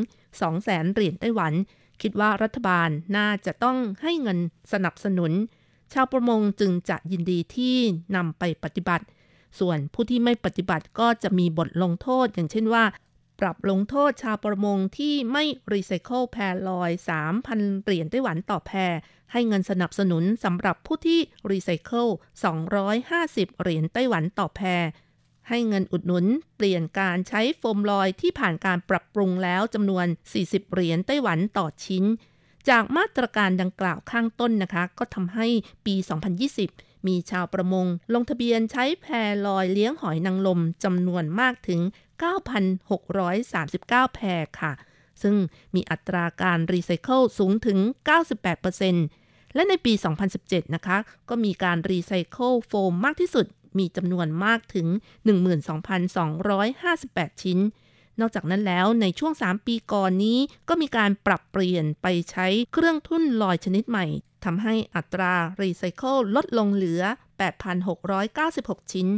[0.44, 1.52] 200,000เหรียญไต้หวัน
[2.02, 4.38] คิดว่ารัฐบาลน่าจะต้องให้เงิน
[4.72, 5.32] สนับสนุน
[5.92, 7.76] ชาวประมงจึงจะยินดีที่
[8.16, 9.04] นำไปปฏิบัติ
[9.58, 12.84] ส่วนผู้ที่ไม่ปฏิบัติก็จะมีบทลงโทษอย่างเช่นว่า
[13.42, 16.36] ปรับลงโทษชาวประมงที่ไม่รีไซเคิลแพ
[16.68, 16.90] ลอย
[17.38, 18.92] 3,000 เหรียญไต้หวันต่อแพร
[19.32, 21.20] ให้เงินสนับสนุนสำหรับผู้ที่
[21.50, 22.06] รีไซเคิล
[22.84, 24.82] 250 เหรียญไต้หวันต่อแพร
[25.48, 26.24] ให้เงินอุดหนุน
[26.56, 30.06] เปลี่ยนการใช้โฟมลอยที่ผ่านการปรับปรุงแล้วจำนวน
[30.40, 32.04] 40 เหรียญไต้หวันต่อชิ้น
[32.68, 35.46] จากมาตรการดังกล่าวข้างต้นนะคะ ก็ทำให้
[35.86, 35.94] ปี
[36.50, 39.06] 2020 มีชาวประมง ลงทะเบียนใช้แพ
[39.46, 41.80] ลอยเลี้ยงหอยนางรมจำนวนมากถึง
[42.22, 44.72] 9,639 แพค่ะ
[45.22, 45.34] ซึ่ง
[45.74, 47.78] มีอัตราการรีไซเคิลสูงถึง
[48.66, 49.92] 98%และในปี
[50.34, 50.98] 2017 นะคะ
[51.28, 53.46] ก็มีการรีไซเคิลโฟมมากที่สุด
[53.78, 54.86] มีจำนวนมากถึง
[56.14, 57.58] 12,258 ชิ้น
[58.20, 64.06] นอกจากนั้นแล้วในช่วง 3 ปีก่อนนี้ก็มีการปรับเปลี่ยนไปใช้เครื่องทุ่นลอยชนิดใหม่
[64.44, 67.02] ทำให้อัตรารีไซเคิลลดลงเหลือ
[68.16, 69.08] 8,696 ชิ้น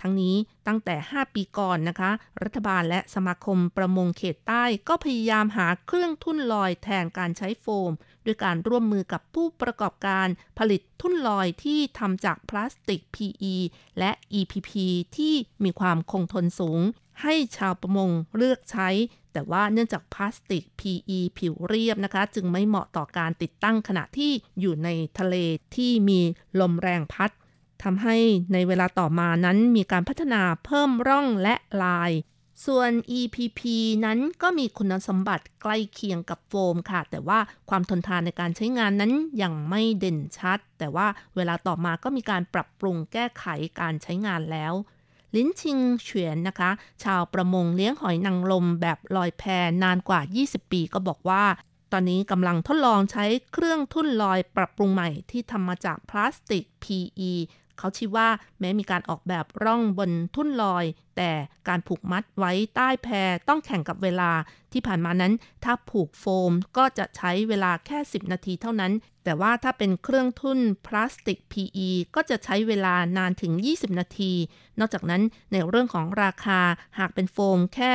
[0.00, 0.36] ทั้งนี้
[0.66, 2.10] ตั้งแต่ 5 ปีก่อนนะคะ
[2.42, 7.92] รัฐบาลและสมาคมประมงเขตใต้ก็พยายามหาเครื่องทุ่นลอยแทนการใช้โฟม
[8.24, 10.26] ด้วยการร่วมมือกับผู้ประกอบการ
[10.58, 13.54] ผลิตทุ่นลอยที่ทำจากพลาสติก PE
[13.98, 14.70] และ EPP
[15.16, 15.34] ที่
[15.64, 16.80] มีความคงทนสูง
[17.22, 18.88] ให้ชาวประมงเลือกใช้
[19.32, 24.88] แต่ว่าเนื่องจากพลาสติก PE ผิวเรียบนะคะ จึงไม่เหมาะต่อการติดตั้งขณะที่อยู่ใน
[25.18, 25.36] ทะเล
[25.76, 26.20] ที่มี
[26.60, 27.30] ลมแรงพัด
[27.82, 28.16] ทำให้
[28.52, 32.12] ในเวลาต่อมานั้นมีการพัฒนาเพิ่มร่องและลาย
[32.66, 33.60] ส่วน EPP
[34.04, 37.38] นั้นก็มีคุณสมบัติใกล้เคียงกับโฟมค่ะ แต่ว่า
[37.70, 39.12] ความทนทานในการใช้งานนั้น
[39.42, 41.06] ยังไม่เด่นชัด แต่ว่า
[41.36, 43.44] เวลาต่อมาก็มีการปรับปรุงแก้ไข
[43.80, 44.72] การใช้งานแล้ว
[45.34, 46.70] ลินชิงเฉียนนะคะ
[47.04, 49.42] ชาวประมงเลี้ยงหอยนางรมแบบลอยแพ
[49.82, 51.44] นานกว่า 20 ปีก็บอกว่า
[51.92, 57.32] ตอนนี้กำลังทดลองใช้เครื่องทุ่นลอยปรับปรุงใหม่ที่ทำมาจากพลาสติก PE
[57.80, 58.28] เขาชี้ว่า
[58.60, 60.84] แม้มีการออกแบบร่องบนทุ่นลอย
[61.16, 61.30] แต่
[61.68, 63.08] การผูกมัดไว้ใต้แพ
[63.48, 64.30] ต้องแข่งกับเวลา
[64.72, 65.32] ที่ผ่านมานั้น
[65.64, 68.92] ถ้าผูกโฟมก็จะใช้เวลาแค่ 10 นาทีเท่านั้น
[69.24, 74.32] แต่ว่าถ้าเป็นเครื่องทุ่นพลาสติก PE ก็จะใช้เวลานานถึง 20 นาที
[74.78, 75.22] นอกจากนั้น
[75.52, 76.60] ในเรื่องของราคา
[76.98, 77.92] หากเป็นโฟมแค่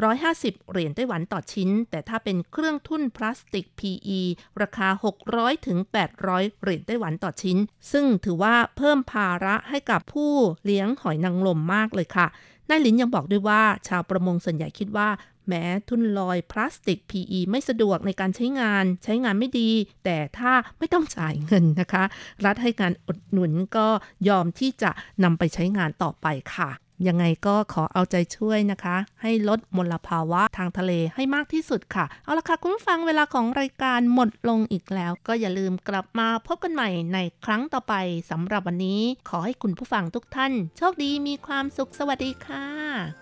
[0.00, 4.20] 150 เหรียญไต้หวันต่อชิ้น แต่ถ้าเป็นเครื่องทุ่นพลาสติก PE
[4.62, 4.88] ราคา
[5.26, 5.78] 600ถึง
[6.20, 7.58] 800 เหรียญไต้หวันต่อชิ้น
[7.92, 10.32] ซึ่งถือว่าเพิ่มภาระให้กับผู้
[10.64, 12.26] เลี้ยงหอยนางรมมากเลยค่ะ
[12.68, 15.08] นายหลินยังบอกด้วยว่าชาวประมงส่วนใหญ่คิดว่า
[15.48, 19.70] แม้ทุ่นลอยพลาสติก PE ไม่สะดวกในการใช้งาน ใช้งานไม่ดี
[20.04, 22.04] แต่ถ้าไม่ต้องจ่ายเงินนะคะ
[22.44, 23.88] รัฐให้การอุดหนุนก็
[24.28, 24.90] ยอมที่จะ
[25.24, 26.70] นำไปใช้งานต่อไปค่ะ
[27.08, 37.94] ยังไงก็ขอเอาใจช่วยนะคะ ให้ลดมลภาวะทางทะเลให้มากที่สุดค่ะ เอาละค่ะ คุณผู้ฟังเวลาของรายการหมดลงอีกแล้ว ก็อย่าลืมกลับมาพบกันใหม่ในครั้งต่อไป
[38.30, 43.21] สำหรับวันนี้ ขอให้คุณผู้ฟังทุกท่าน โชคดีมีความสุขสวัสดีค่ะ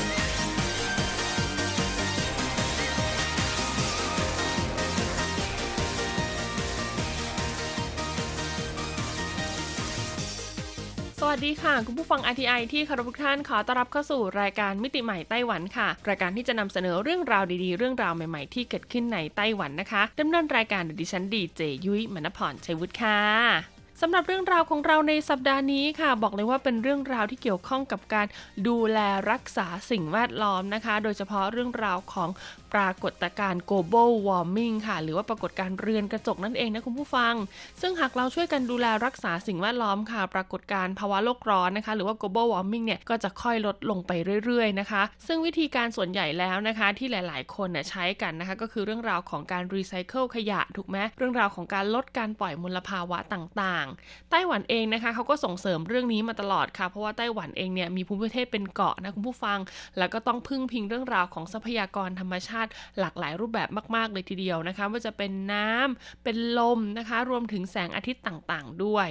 [11.31, 28.27] วัสดีค่ะ คุณผู้ฟัง RTI ที่คารพทุกท่านขอต้อนรับเข้าสู่รายการมิติใหม่ไต้หวันค่ะ รายการที่จะนำเสนอเรื่องราวดีๆ เรื่องราวใหม่ๆ ที่เกิดขึ้นในไต้หวันนะคะดำเนินรายการโดยดิฉันดีเจยุ้ยมณพรชัยวุฒิค่ะ สำหรับเรื่องราวของเราในสัปดาห์นี้ค่ะ บอกเลยว่าเป็นเรื่องราวที่เกี่ยวข้องกับการ
[28.67, 28.99] ดูแล
[29.31, 32.29] รักษาสิ่งแวดล้อมนะคะ โดยเฉพาะเรื่องราวของ
[32.73, 37.33] ปรากฏการณ์ global warming ค่ะ หรือว่าปรากฏการณ์เรือนกระจกนั่นเองนะคุณผู้ฟัง
[37.81, 44.11] ซึ่งหากเราช่วยกันดูแลรักษาสิ่งแวดล้อมค่ะ ปรากฏการณ์ภาวะโลกร้อนนะคะ หรือว่า global warming เนี่ยก็จะค่อยลดลงไป
[44.45, 53.90] เรื่อยๆนะคะ ซึ่งวิธีการส่วนใหญ่แล้วนะคะ ที่หลายๆ คนเนี่ยใช้กันนะคะ ก็คือเรื่องราวของการรีไซเคิลขยะถูกไหมเรื่องราวของการลดการปล่อยมลภาวะต่างๆ
[54.31, 59.59] ไต้หวันเองนะคะเขาก็ส่งเสริมเรื่องนี้มาตลอดค่ะ เพราะว่าไต้หวันเองเนี่ยมีภูมิประเทศเป็นเกาะนะคุณผู้ฟัง
[59.97, 62.69] แล้วก็ต้องพึ่งพิงเรื่องราวของทรัพยากรธรรมชาติ
[62.99, 69.09] หลากหลายรูปแบบมาก ๆ เลยทีเดียวนะคะว่าจะเป็นน้ำเป็นลมนะคะ รวมถึงแสงอาทิตย์ต่างๆ ด้วย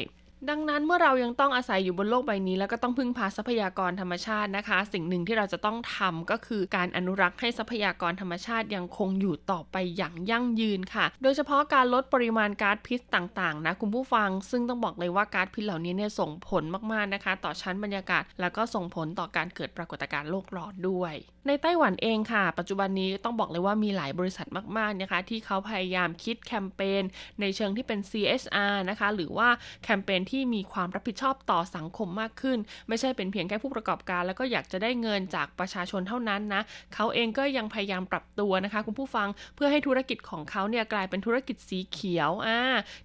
[0.49, 21.15] ดังนั้นเมื่อเรายังต้องอาศัยอยู่บนโลกใบนี้ แล้วก็ต้องพึ่งพาทรัพยากรธรรมชาตินะคะ สิ่งหนึ่งที่เราจะต้องทำก็คือการอนุรักษ์ให้ทรัพยากรธรรมชาติยังคงอยู่ต่อไปอย่างยั่งยืนค่ะ โดยเฉพาะการลดปริมาณก๊าซพิษต่างๆนะคุณผู้ฟัง ซึ่งต้องบอกเลยว่าก๊าซพิษเหล่านี้เนี่ยส่งผลมากๆนะคะ ต่อชั้นบรรยากาศ แล้วก็ส่งผลต่อการเกิดปรากฏการณ์โลกร้อนด้วย
[21.47, 24.47] ในไต้หวันเองค่ะ ปัจจุบันนี้ต้องบอกเลยว่ามีหลายบริษัท
[24.79, 27.03] มากๆนะคะ ที่เขาพยายามคิดแคมเปญ
[27.41, 29.49] ในเชิงที่เป็น CSR นะคะ หรือว่า
[29.85, 36.63] แคมเปญที่มีความรับผิดชอบต่อสังคมมากขึ้น ไม่ใช่เป็นเพียงแค่ผู้ประกอบการ แล้วก็อยากจะได้เงินจากประชาชนเท่านั้นนะ
[36.95, 42.61] เขาเองก็ยังพยายามปรับตัวนะคะ คุณผู้ฟังเพื่อให้ธุรกิจของเขาเนี่ยกลายเป็นธุรกิจสีเขียวอ่า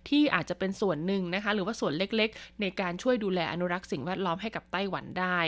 [0.10, 5.40] ที่อาจจะเป็นส่วนหนึ่งนะคะ หรือว่าส่วนเล็กๆ ในการช่วยดูแลอนุรักษ์สิ่งแวดล้อมให้กับไต้หวันได้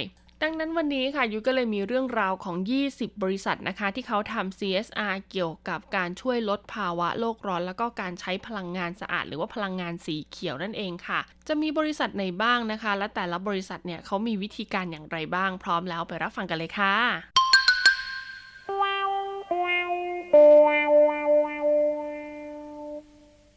[0.43, 2.55] ดังนั้นวันนี้ค่ะยุก็เลยมีเรื่องราวของ
[2.89, 16.95] 20 บริษัทนะคะ ที่เขาทำ CSR เกี่ยวกับการช่วยลดภาวะโลกร้อน แล้วก็การใช้พลังงานสะอาด หรือว่าพลังงานสีเขียวนั่นเองค่ะ จะมีบริษัทไหนบ้างนะคะ และแต่ละบริษัทเนี่ยเขามีวิธีการอย่างไรบ้างพร้อมแล้วไปรับฟังกันเลยค่ะ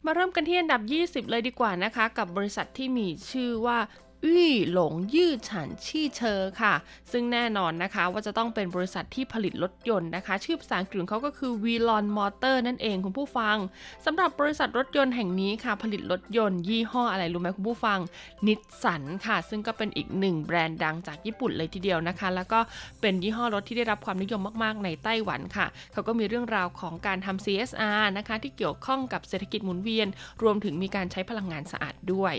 [0.07, 0.81] มาเริ่มกันที่อันดับ
[1.26, 3.78] 20 เลยดีกว่านะคะ กับบริษัทที่มีชื่อว่า
[4.27, 6.75] ยี่หลงยื้อฉันชี่เชอค่ะ
[7.12, 13.57] ซึ่งแน่นอนนะคะว่าจะต้องเป็นบริษัทที่ผลิตรถยนต์นะคะ ชื่อภาษาอังกฤษเขาก็คือ v l o n Motor นั่นเองคุณผู้ฟัง
[14.05, 17.99] สำหรับบริษัทรถยนต์แห่งนี้ค่ะ ผลิตรถยนต์ยี่ห้ออะไรรู้ไหมคุณผู้ฟัง
[18.47, 22.61] นิสสันค่ะ ซึ่งก็เป็นอีกหนึ่งแบรนด์ดังจากญี่ปุ่นเลยทีเดียวนะคะ แล้วก็
[23.01, 30.09] เป็นยี่ห้อรถที่ได้รับความนิยมมากๆ ในไต้หวันค่ะเขาก็มีเรื่องราวของการทำ CSR นะคะที่เกี่ยวข้องกับเศรษฐกิจหมุนเวียน
[30.43, 32.37] รวมถึงมีการใช้พลังงานสะอาดด้วย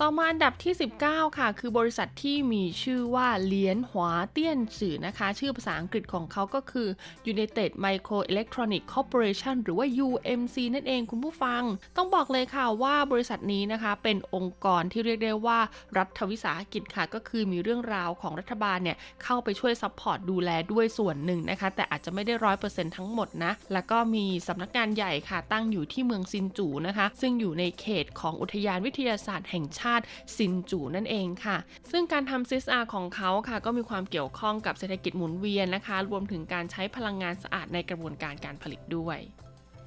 [0.00, 0.74] ต่อมาอันดับที่
[1.04, 6.88] 19 ค่ะ คือบริษัทที่มีชื่อว่าเลียนหวาเตี้ยนสื่อนะคะ ชื่อภาษาอังกฤษของเขาก็คือ
[7.32, 11.62] United Micro Electronic Corporation หรือว่า UMC นั่นเองคุณผู้ฟัง
[11.96, 15.58] ต้องบอกเลยค่ะว่าบริษัทนี้นะคะ เป็นองค์กรที่เรียกได้ว่า
[15.98, 30.04] รัฐวิสาหกิจค่ะ ก็คือมีเรื่องราวของรัฐบาลเนี่ย เข้าไปช่วย support ดูแลด้วยส่วนหนึ่งนะคะ แต่อาจจะไม่ได้ร้อยเปอร์เซ็นต์ทั้งหมดนะ แล้วก็มีสำนักงานใหญ่ค่ะตั้งอยู่ที่เมืองซินจูนะคะ ซึ่งอยู่ในเขตของอุทยานวิทยาศาสตร์แห่งชาติ
[30.36, 31.56] ซินจูนั่นเองค่ะ
[31.90, 39.18] ซึ่งการทำ CSR ของเขาค่ะ ก็มีความเกี่ยวข้องกับเศรษฐกิจหมุนเวียนนะคะ รวมถึงการใช้พลังงานสะอาดในกระบวนการการผลิตด้วย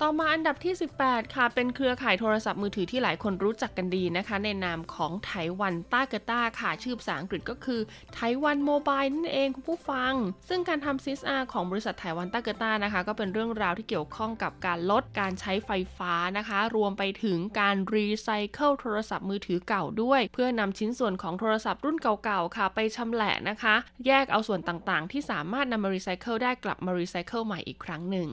[0.04, 0.74] ต่อมาอันดับที่
[1.04, 7.82] 18 ค่ะ เป็นเครือข่ายโทรศัพท์มือถือที่หลายคนรู้จักกันดีนะคะ ในนามของไต้หวันต้าเกต้าค่ะ ชื่อภาษาอังกฤษก็คือ
[8.14, 10.14] Taiwan Mobile นั่นเองคุณผู้ฟัง
[10.50, 23.76] ซึ่งการทำ CSR ของบริษัทไต้หวันต้าเกต้านะคะ ก็เป็นเรื่องราวที่เกี่ยวข้องกับการลดการใช้ไฟฟ้านะคะ รวมไปถึงการรีไซเคิลโทรศัพท์มือถือเก่าด้วย เพื่อนำชิ้นส่วนของโทรศัพท์รุ่นเก่าๆค่ะ ไปชำแหละนะคะ
[24.08, 28.32] แยกเอาส่วนต่างๆ ที่สามารถนำมารีไซเคิลได้กลับมารีไซเคิลใหม่อีกครั้งหนึ่ง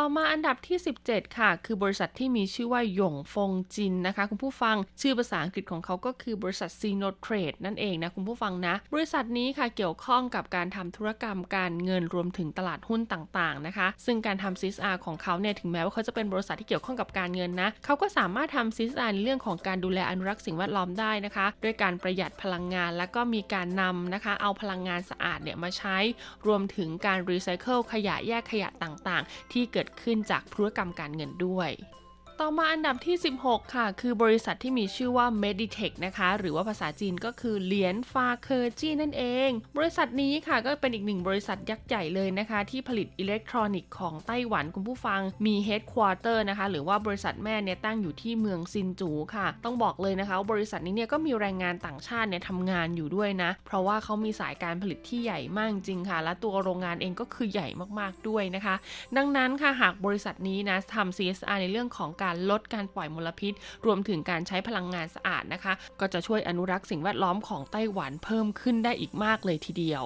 [0.00, 25.96] ต่อมาอันดับที่ 17 ค่ะ คือบริษัทที่มีชื่อว่าหยงฟงจินนะคะ คุณผู้ฟังชื่อภาษาอังกฤษของเขาก็คือบริษัท SinoTrade นั่นเองนะ คุณผู้ฟังนะ บริษัทนี้ค่ะเกี่ยวข้องกับการทำธุรกรรมการเงินรวมถึงตลาดหุ้นต่างๆนะคะ ซึ่งการทำซีซาของเขาเนี่ยถึงแม้ว่าเขาจะเป็นบริษัทที่เกี่ยวข้องกับการเงินนะเขาก็สามารถทำซีซาในเรื่องของการดูแลอนุรักษ์สิ่งแวดล้อมได้นะคะด้วยการประหยัดพลังงาน และก็มีการนำนะคะ เอาพลังงานสะอาดเนี่ยมาใช้
[26.46, 31.70] รวมถึงการรีไซเคิลขยะแยกขยะต่างๆ ที่เกิดขึ้นจากธุรกรรมการเงินด้วย
[32.42, 57.68] ต่อมาอันดับที่ 16 ค่ะ คือบริษัทที่มีชื่อว่า Meditech นะคะ หรือว่าภาษาจีนก็คือเหลียนฟาเคอร์จีนั่นเอง บริษัทนี้ค่ะก็เป็นอีกหนึ่งบริษัทยักษ์ใหญ่เลยนะคะ ที่ผลิตอิเล็กทรอนิกส์ของไต้หวันคุณผู้ฟังมี headquarter นะคะ หรือว่าบริษัทแม่เนี่ยตั้งอยู่ที่เมืองซินจูค่ะ ต้องบอกเลยนะคะว่าบริษัทนี้เนี่ยก็มีแรงงานต่างชาติเนี่ยทำงานอยู่ด้วยนะ เพราะว่าเขามีสายการผลิตที่ใหญ่มากจริงค่ะ และตัวโรงงานเองก็คือใหญ่
[57.98, 58.74] มากๆด้วยนะคะ
[59.16, 63.52] ดังนั้นค่ะหากบริษัทนี้นะทำ CSR ในเรื่องของการลดการปล่อยมลพิษ
[63.86, 70.04] รวมถึงการใช้พลังงานสะอาดนะคะ ก็จะช่วยอนุรักษ์สิ่งแวดล้อมของไต้หวันเพิ่มขึ้นได้อีกมากเลยทีเดียว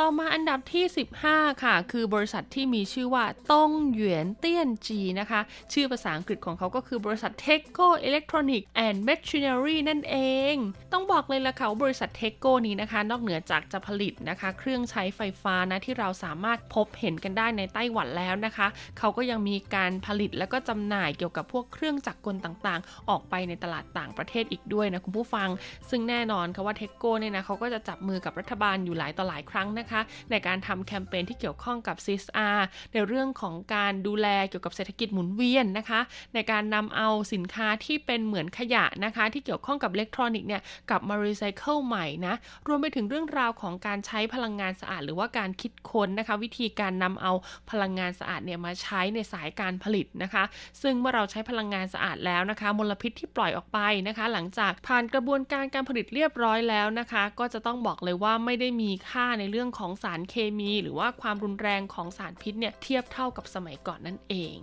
[0.00, 0.84] ต่อมาอันดับที่
[1.22, 5.40] 15 ค่ะ คือบริษัทที่มีชื่อว่าต้งหยวนเตี้ยนจีนะคะ
[5.72, 10.16] ชื่อภาษาอังกฤษของเขาก็คือบริษัท Teco Electronic and Machinery นั่นเอ
[10.52, 10.54] ง
[10.92, 18.66] ต้องบอกเลยละค่ะว่าบริษัท Teco นี้นะคะ นอกเหนือจากจะผลิตนะคะ เครื่องใช้ไฟฟ้านะที่เราสามารถพบเห็นกันได้ในไต้หวันแล้วนะคะ
[18.98, 25.48] เขาก็ยังมีการผลิตแล้วก็จำหน่ายเกี่ยวกับพวกเครื่องจักรกลต่างๆ ออกไปในตลาดต่างประเทศอีกด้วยนะคุณผู้ฟัง
[25.90, 29.85] ซึ่งแน่นอนค่ะว่า Teco เนี่ยนะเขาก็จะจับมือกับรัฐบาลอยู่หลายต่อหลายครั้งนะคะ
[30.30, 32.58] ในการทำแคมเปญที่เกี่ยวข้องกับ CSR
[32.92, 36.00] ในเรื่องของการดูแลเกี่ยวกับเศรษฐกิจหมุนเวียนนะคะ
[36.34, 42.34] ในการนำเอาสินค้าที่เป็นเหมือนขยะนะคะ ที่เกี่ยวข้องกับอิเล็กทรอนิกส์เนี่ยกลับมารีไซเคิลใหม่นะ
[42.66, 47.32] รวมไปถึงเรื่องราวของการใช้พลังงานสะอาด หรือว่าการคิดค้นนะคะ วิธีการนำเอา
[47.70, 50.44] พลังงานสะอาดเนี่ยมาใช้ในสายการผลิตนะคะ
[50.82, 53.78] ซึ่งเมื่อเราใช้พลังงานสะอาดแล้วนะคะ มลพิษที่ปล่อยออกไป
[54.08, 64.56] นะคะ หลังจากผ่านกระบวนการการผลิตเรียบร้อยแล้วนะคะ ก็จะต้องบอกเลยว่าไม่ได้มีค่าในเรื่องของสารเคมี หรือว่าความรุนแรงของสารพิษเนี่ยเทียบเท่ากับสมัยก่อนนั่นเอง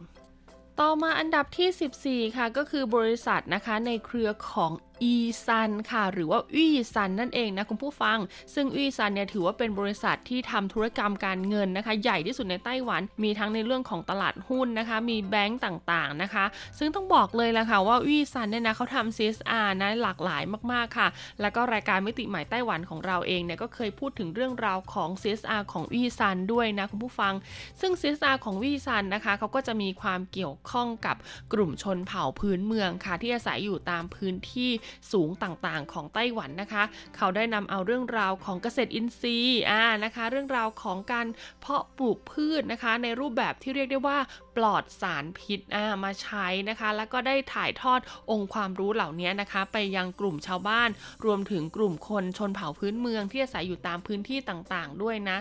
[0.80, 4.72] ต่อมาอันดับที่ 14 ค่ะ ก็คือบริษัทนะคะในเครือของ
[5.04, 8.18] E.SUN ค่ะ หรือว่าอี้ซันนั่นเองนะคุณผู้ฟัง
[8.54, 16.46] ซึ่งอี้ซันเนี่ยถือว่าเป็นบริษัทที่ทำธุรกรรมการเงินนะคะ ใหญ่ที่สุดในไต้หวัน มีทั้งในเรื่องของตลาดหุ้นนะคะ มีแบงก์ต่างๆนะคะ
[16.78, 21.08] ซึ่งต้องบอกเลยแหละค่ะว่าอี้ซันเนี่ยนะเขาทำ CSR นะหลากหลายมากๆค่ะ
[21.42, 27.34] แล้วก็รายการมิติใหม่ไต้หวันของเราเองเนี่ยก็เคยพูดถึงเรื่องราวของ CSR ของอี้ซันด้วยนะคุณผู้ฟัง
[27.82, 31.16] ซึ่ง CSR ของวี่ซันนะคะเขาก็จะมีความเกี่ยวข้องกับ
[31.54, 34.72] กลุ่มชนเผ่าพื้นเมืองค่ะที่อาศัยอยู่ตามพื้นที่
[35.12, 36.84] สูงต่างๆ ของไต้หวันนะคะ
[37.18, 41.28] เขาได้นำเอาเรื่องราวของเกษตรอินทรีย์อ่านะคะ เรื่องราวของการ
[41.62, 44.18] เพาะปลูกพืชนะคะ ในรูปแบบที่เรียกได้ว่า
[44.58, 45.60] ปลอดสารพิษ
[46.04, 48.00] มาใช้นะคะ แล้วก็ได้ถ่ายทอด
[48.32, 50.90] องค์ความรู้เหล่านี้นะคะ ไปยังกลุ่มชาวบ้าน
[51.26, 55.38] รวมถึงกลุ่มคนชนเผ่าพื้นเมืองที่อาศัยอยู่ตามพื้นที่ต่างๆ ด้วยนะ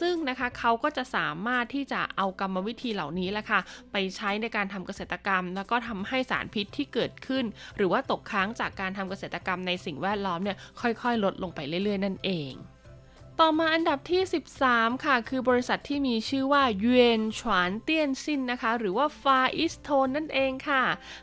[0.00, 3.60] ซึ่งนะคะเขาก็จะสามารถที่จะเอากรรมวิธีเหล่านี้แหละค่ะ
[3.92, 7.44] ไปใช้ในการทำเกษตรกรรม แล้วก็ทำให้สารพิษที่เกิดขึ้น
[7.76, 12.52] หรือว่าตกค้างจากการทำเกษตรกรรมในสิ่งแวดล้อมเนี่ยค่อยๆ ลดลงไปเรื่อยๆ นั่นเอง
[13.42, 14.22] ต่อมาอันดับที่
[14.62, 16.86] 13 ค่ะ คือบริษัทที่มีชื่อว่าเย
[17.18, 20.82] นฉวนเตี้ยนซินนะคะ หรือว่า FarEasTone นั่นเองค่ะ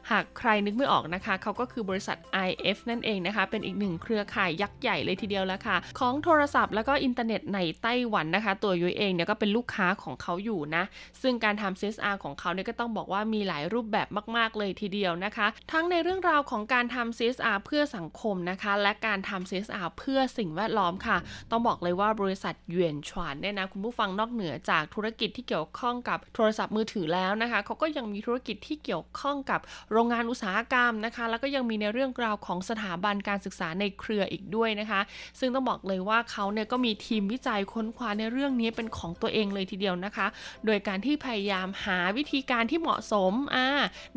[0.10, 10.84] หากใครนึกไม่ออกนะคะ เขาก็คือบริษัท IF นั่นเองนะคะ เป็นอีกหนึ่งเครือข่ายยักษ์ใหญ่เลยทีเดียวแล้วค่ะ ของโทรศัพท์แล้วก็อินเทอร์เน็ตในไต้หวันนะคะ ตัวยุ้ยเองเนี่ยก็เป็นลูกค้าของเขาอยู่นะ
[11.22, 14.08] ซึ่งการทำ CSR ของเขาเนี่ยก็ต้องบอกว่ามีหลายรูปแบบ
[14.38, 21.18] มาก ๆ เลยทีเดียวนะคะ ทั้งในเรื่องราวของการทำ CSR เพื่อสังคมนะคะ และการทำ CSR เพื่อสิ่งแวดล้อมค่ะ
[21.52, 29.60] ต้องบอกเลยว่า่าบริษัทเยนฉวนเนี่ยนะคุณผู้ฟังนอกเหนือจากธุรกิจที่เกี่ยวข้องกับโทรศัพท์มือถือแล้วนะคะเขาก็ยังมีธุรกิจที่เกี่ยวข้องกับ
[29.92, 35.02] โรงงานอุตสาหกรรมนะคะ แล้วก็ยังมีในเรื่องราวของสถาบันการศึกษาในเครืออีกด้วยนะคะ
[35.40, 40.28] ซึ่งต้องบอกเลยว่าเขาเนี่ยก็มีทีมวิจัยค้นคว้าในเรื่องนี้เป็นของตัวเองเลยทีเดียวนะคะ
[40.66, 43.68] โดยการที่พยายามหาวิธีการที่เหมาะสมอ่า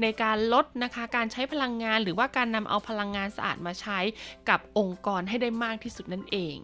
[0.02, 3.98] ในการลดนะคะการใช้พลังงาน หรือว่าการนำเอาพลังงานสะอาดมาใช้
[4.48, 6.56] กับองค์กรให้ได้มากที่สุดนั่นเอง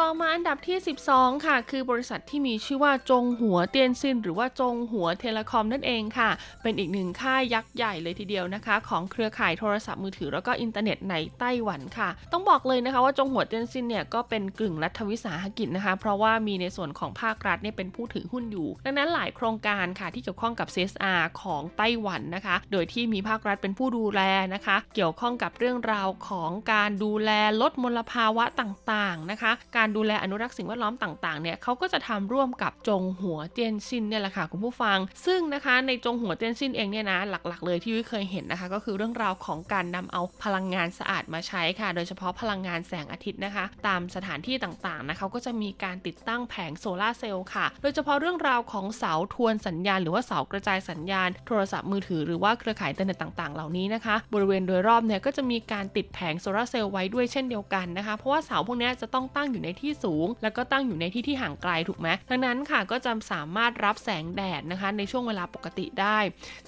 [0.00, 0.78] ต่อมาอันดับที่
[1.10, 6.30] 12 ค่ะ คือบริษัทที่มีชื่อว่าจงหัวเตียนซิน หรือว่าจงหัว Telecom นั่นเองค่ะ
[6.62, 24.20] เป็นอีกหนึ่งค่ายยักษ์ใหญ่เลยทีเดียวนะคะ ของเครือข่ายโทรศัพท์มือถือแล้วก็อินเทอร์เน็ตในไต้หวันค่ะ ต้องบอกเลยนะคะว่าจงหัวเตียนซินเนี่ยก็เป็นกึ่งรัฐวิสาหกิจนะคะ เพราะว่ามีในส่วนของภาครัฐเนี่ยเป็นผู้ถือหุ้นอยู่ ดังนั้นหลายโครงการค่ะที่เกี่ยวข้องกับ CSR ของไต้หวันนะคะ โดยที่มีภาครัฐเป็นผู้ดูแล
[24.54, 27.30] นะคะ เกี่ยวข้องกับเรื่องราวของการดูแล
[27.60, 66.18] ลดมลภาวะต่างๆนะคะการการดูแลอนุรักษ์สิ่งแวดล้อมต่างๆเนี่ยเขาก็จะทำร่วมกับจงหัวเตียนซินเนี่ยแหละค่ะคุณผู้ฟัง ซึ่งนะคะในจงหัวเตียนซินเองเนี่ยนะหลักๆ เลยที่ยุ้ยเคยเห็นนะคะ ก็คือเรื่องราวของการนำเอาพลังงานสะอาดมาใช้ค่ะ โดยเฉพาะพลังงานแสงอาทิตย์นะคะ ตามสถานที่ต่างๆนะเขาก็จะมีการติดตั้งแผงโซลาร์เซลล์ค่ะ โดยเฉพาะเรื่องราวของเสาทวนสัญญาณ หรือว่าเสากระจายสัญญาณ โทรศัพท์มือถือหรือว่าเครือข่ายอินเทอร์เน็ตต่างๆ เหล่านี้นะคะ บริเวณโดยรอบเนี่ยก็จะมีการติดแผงโซลาร์เซลล์ไว้ด้วยเช่นเดียวกันนะคะ เพราะว่าเสาพวกนี้จะต้องตั้งอยู่ในที่สูง แล้วก็ตั้งอยู่ในที่ที่ห่างไกลถูกไหมดังนั้นค่ะก็จะสามารถรับแสงแดดนะคะในช่วงเวลาปกติได้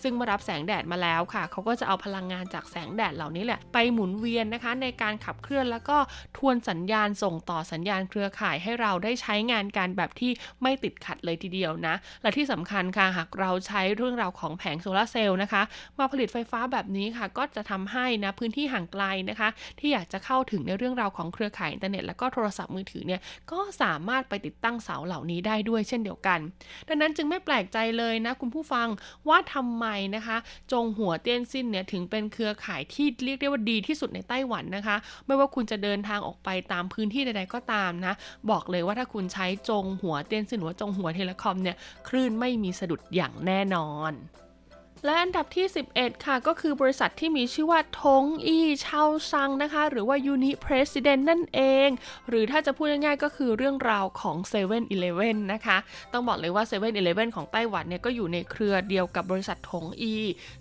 [0.02, 5.96] ซึ่งเมื่อรับแสงแดดมาแล้วค่ะเขาก็จะเอาพลังงานจากแสงแดดเหล่านี้แหละไปหมุนเวียนนะคะ ในการขับเคลื่อนแล้วก็
[6.36, 10.30] ทวนสัญญาณส่งต่อสัญญาณเครือข่ายให้เราได้ใช้งานการแบบที่
[10.62, 15.62] ไม่ติดขัดเลยทีเดียวนะ และที่สำคัญค่ะหากเราใช้เรื่องราวของแผงโซลาเซลล์นะคะ
[15.98, 19.48] มาผลิตไฟฟ้าแบบนี้ค่ะ ก็จะทำให้นะพื้นที่ห่างไกลนะคะ
[19.78, 23.20] ที่อยากจะเข้าถึงในเรื่องราวของเครือข่ายอินเทอร์เน็ต แล้วก็โทรศัพท์มือถือเนี่ย
[23.50, 26.38] ก็สามารถไปติดตั้งเสาเหล่านี้ได้ด้วยเช่นเดียวกัน
[26.88, 28.88] ดังนั้นจึงไม่แปลกใจเลยนะคุณผู้ฟัง
[29.28, 30.36] ว่าทำไมนะคะ
[30.72, 38.14] จงหัวเตี้ยนซินเนี่ยถึงเป็นเครือข่ายที่เรียกได้ว่าดีที่สุดในไต้หวันนะคะ ไม่ว่าคุณจะเดินทางออกไปตามพื้นที่ใดๆก็ตามนะ
[38.50, 41.76] บอกเลยว่าถ้าคุณใช้จงหัวเตี้ยนซินหรือว่าจงหัวเทเลคอมเนี่ย
[42.08, 44.12] คลื่นไม่มีสะดุดอย่างแน่นอน
[45.04, 51.88] และอันดับที่ 11 ค่ะก็คือบริษัทที่มีชื่อว่าทงอีเชาซังนะคะ หรือว่า Uni President นั่นเอง
[52.28, 54.78] หรือถ้าจะพูดง่ายๆก็คือเรื่องราวของ7 e เ e ่
[55.28, 55.76] e อนะคะ
[56.12, 60.14] ต้องบอกเลยว่า7 e เ e ่ e อของไต้หวันเนี่ยก็อยู่ในเครือเดียวกับบริษัถงอี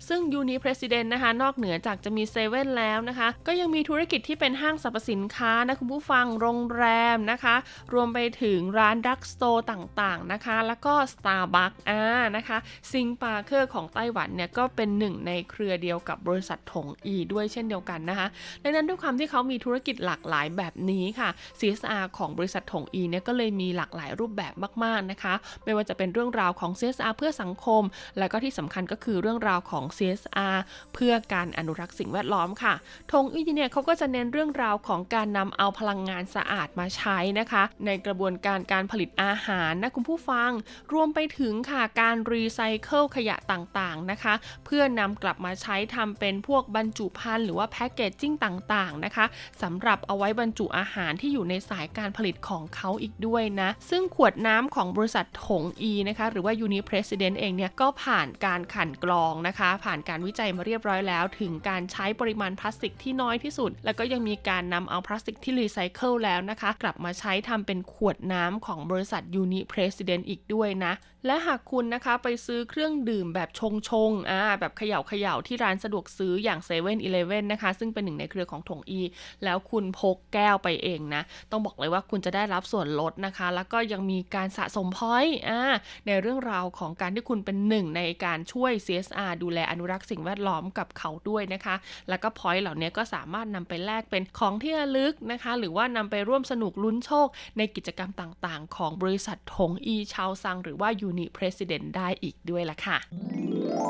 [0.08, 6.84] ซึ่ง Uni President นะคะ นอกเหนือจากจะมี7 e เ e ่แล้วนะคะ ก็ยังมีธุรกิจที่เป็นห้างสรรพสินค้านะคุณผู้ฟังโรงแร
[7.14, 7.56] มนะคะ
[7.92, 12.02] รวมไปถึงร้าน drugstore ต่างๆนะคะ แล้วก็ Starbucks อ่า
[12.36, 12.58] นะคะ
[12.90, 18.26] ซิงปาร์เคอร์ของไต้หวันเนี่ยก็เป็นหนึ่งในเครือเดียวกับบริษัทถงอีด้วยเช่นเดียวกันนะคะ
[18.62, 24.52] ดังนั้นด้วยความที่เขามีธุรกิจหลากหลายแบบนี้ค่ะ CSR ของบริษัทถงอีเนี่ยก็เลยมีหลากหลายรูปแบบ
[24.84, 27.82] มาก ๆนะคะ ไม่ว่าจะเป็นเรื่องราวของ CSR เพื่อสังคม
[28.18, 30.56] และก็ที่สำคัญก็คือเรื่องราวของ CSR
[30.94, 32.74] เพื่อการอนุรักษ์สิ่งแวดล้อมค่ะ
[33.12, 40.50] ทงอีเนี่ยเขาก็จะเน้นเรื่องราวของการนำเอาพลังงานสะอาดมาใช้นะคะ ในกระบวนการการผลิตอาหารนะคุณผู้ฟัง
[40.92, 44.23] รวมไปถึงค่ะการรีไซเคิลขยะต่างๆนะคะ
[44.64, 49.26] เพื่อนำกลับมาใช้ทำเป็นพวกบรรจุภัณฑ์หรือว่า packaging ต่างๆนะคะ
[49.62, 70.92] สำหรับเอาไว้บรรจุอาหารที่อยู่ในสายการผลิตของเขาอีกด้วยนะ ซึ่งขวดน้ำของบริษัทถงอีนะคะหรือว่า Uni President เองเนี่ยก็ผ่านการขันกรองนะคะ ผ่านการวิจัยมาเรียบร้อยแล้ว ถึงการใช้ปริมาณพลาสติกที่น้อยที่สุด แล้วก็ยังมีการนำเอาพลาสติกที่รีไซเคิลแล้วนะคะ กลับมาใช้ทำเป็นขวดน้ำของบริษัท Uni President อีกด้วยนะ
[71.26, 79.00] และหากคุณนะคะไปซื้อเครื่องดื่มแบบชงชงอ่าแบบเขย่าเขย่าที่ร้านสะดวกซื้ออย่าง7 e เ e ่ e อนะคะ ซึ่งเป็นหนึ่งในเครือของถงอี
[79.44, 85.60] แล้วคุณพกแก้วไปเองนะ ต้องบอกเลยว่าคุณจะได้รับส่วนลดนะคะ แล้วก็ยังมีการสะสมพอยต์อ่า
[86.06, 91.74] ในเรื่องราวของการที่คุณเป็นหนึ่งในการช่วย CSR ดูแลอนุรักษ์สิ่งแวดล้อมกับเขาด้วยนะคะ
[92.08, 97.26] แล้วก็พอยต์เหล่านี้ก็สามารถนำไปแลกเป็นของที่ระลึกนะคะ หรือว่านำไปร่วมสนุกลุ้นโชค
[97.58, 102.96] ในกิจกรรมต่างๆ ของบริษัทถงอีชาวซัง หรือว่า Uni President ได้อีกด้วยล่ะค่ะ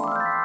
[0.04, 0.43] you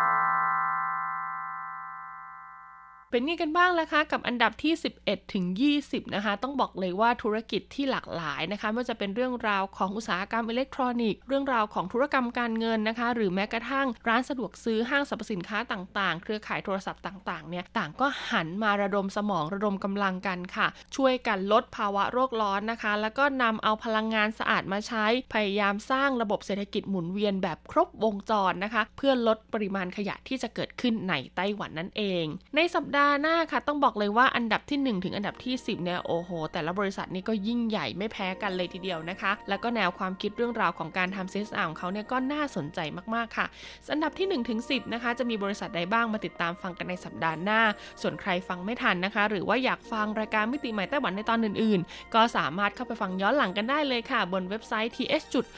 [3.11, 5.45] เป็นไงกันบ้างล่ะคะกับอันดับที่ 11 ถึง
[5.79, 41.33] 20 นะคะ ต้องบอกเลยว่าธุรกิจที่หลากหลายนะคะไม่ว่าจะเป็นเรื่องราวของอุตสาหกรรมอิเล็กทรอนิกส์เรื่องราวของธุรกรรมการเงินนะคะ หรือแม้กระทั่งร้านสะดวกซื้อห้างสรรพสินค้าต่างๆ เครือข่ายโทรศัพท์ต่างๆเนี่ยต่างก็หันมาระดมสมองระดมกำลังกันค่ะ ช่วยกันลดภาวะโรคร้อนนะคะ แล้วก็นำเอาพลังงานสะอาดมาใช้พยายามสร้างระบบเศรษฐกิจหมุนเวียนแบบครบวงจรนะคะ เพื่อลดปริมาณขยะที่จะเกิดขึ้นในไต้หวันนั่นเอง ในสัปดาห์หน้าค่ะ ต้องบอกเลยว่าอันดับที่ 1 ถึงอันดับที่ 10เนี่ยโอ้โห แต่ละบริษัทนี่ก็ยิ่งใหญ่ไม่แพ้กันเลยทีเดียวนะคะ แล้วก็แนวความคิดเรื่องราวของการทำ
[41.33, 42.79] CSR ของเขาเนี่ยก็น่าสนใจ
[43.15, 43.45] มากๆค่ะ
[43.93, 47.61] อันดับที่1ถึง10นะคะจะมีบริษัทใดบ้างมาติดตามฟังกันในสัปดาห์หน้า
[48.01, 55.49] ส่วนใครฟังไม่ทันนะคะ หรือว่าอยากฟังรายการมิติใหม่ไต้หวันในตอนอื่น ๆ ก็สามารถเข้าไปฟังย้อนหลังกันได้เลยค่ะ บนเว็บไซต์ th.rti.org.tw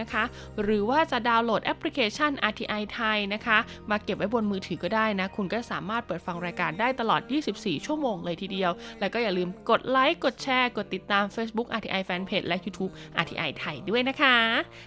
[0.00, 0.24] นะคะ
[0.62, 3.58] หรือว่าจะดาวน์โหลดแอปพลิเคชัน RTI ไทยนะคะ
[3.90, 7.20] มาเก็บไว้บนมือถือก็ได้นะ คุณก็สามารถเปิดฟังรายการได้ตลอด
[7.54, 8.70] 24 ชั่วโมงเลยทีเดียว
[9.00, 14.36] แล้วก็อย่าลืมกดไลค์ กดแชร์ กดติดตาม Facebook RTI Fanpage และ YouTube RTI ไทยด้วยนะคะ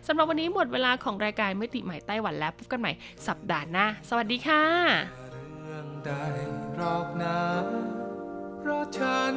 [0.08, 2.92] สำหรับวันนี้หมดเวลาของรายการมิติใหม่ไต้หวันแล้วพบกันใหม่
[3.28, 4.64] สัปดาห์หน้า สวัสดีค่ะ
[5.62, 6.12] เรื่องใด
[6.80, 7.40] รอกนา
[8.60, 9.34] เพราะฉัน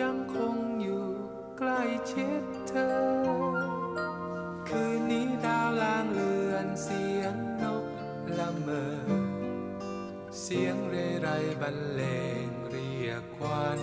[0.00, 1.06] ยังคงอยู่
[1.58, 2.88] ใกล้ชิดเธอ
[4.68, 7.84] คืนนี้ดาวลางเลือนเสียงนก
[8.38, 9.21] ละเมอ
[10.40, 11.28] เสียงเรไร
[11.60, 12.02] บรรเล
[12.44, 13.80] งเรียกควัน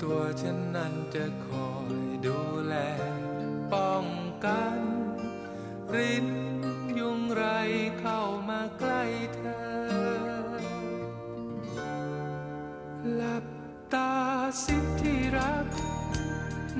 [0.00, 1.94] ตัวฉันนั้นจะคอย
[2.26, 2.74] ดูแล
[3.72, 4.06] ป้อง
[4.44, 4.80] กัน
[5.94, 6.28] ริน
[6.98, 7.44] ยุงไร
[8.00, 9.02] เข้ามาใกล้
[9.34, 9.72] เธอ
[13.14, 13.44] หลับ
[13.94, 14.14] ตา
[14.64, 15.66] สิที่รัก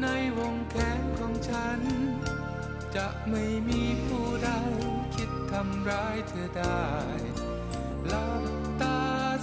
[0.02, 0.06] ใน
[0.38, 1.80] วงแขนของฉัน
[2.96, 4.50] จะไม่มีผู้ใด
[5.52, 6.86] ทำร้ายเธอได้
[8.08, 8.44] หลับ
[8.82, 9.00] ตา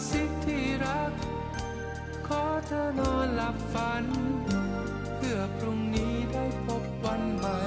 [0.10, 1.14] สิที่รัก
[2.28, 4.06] ขอเธอนอนหลับฝัน
[5.16, 7.60] เพื่อพรุ่งนี้ได้พบวันใหม่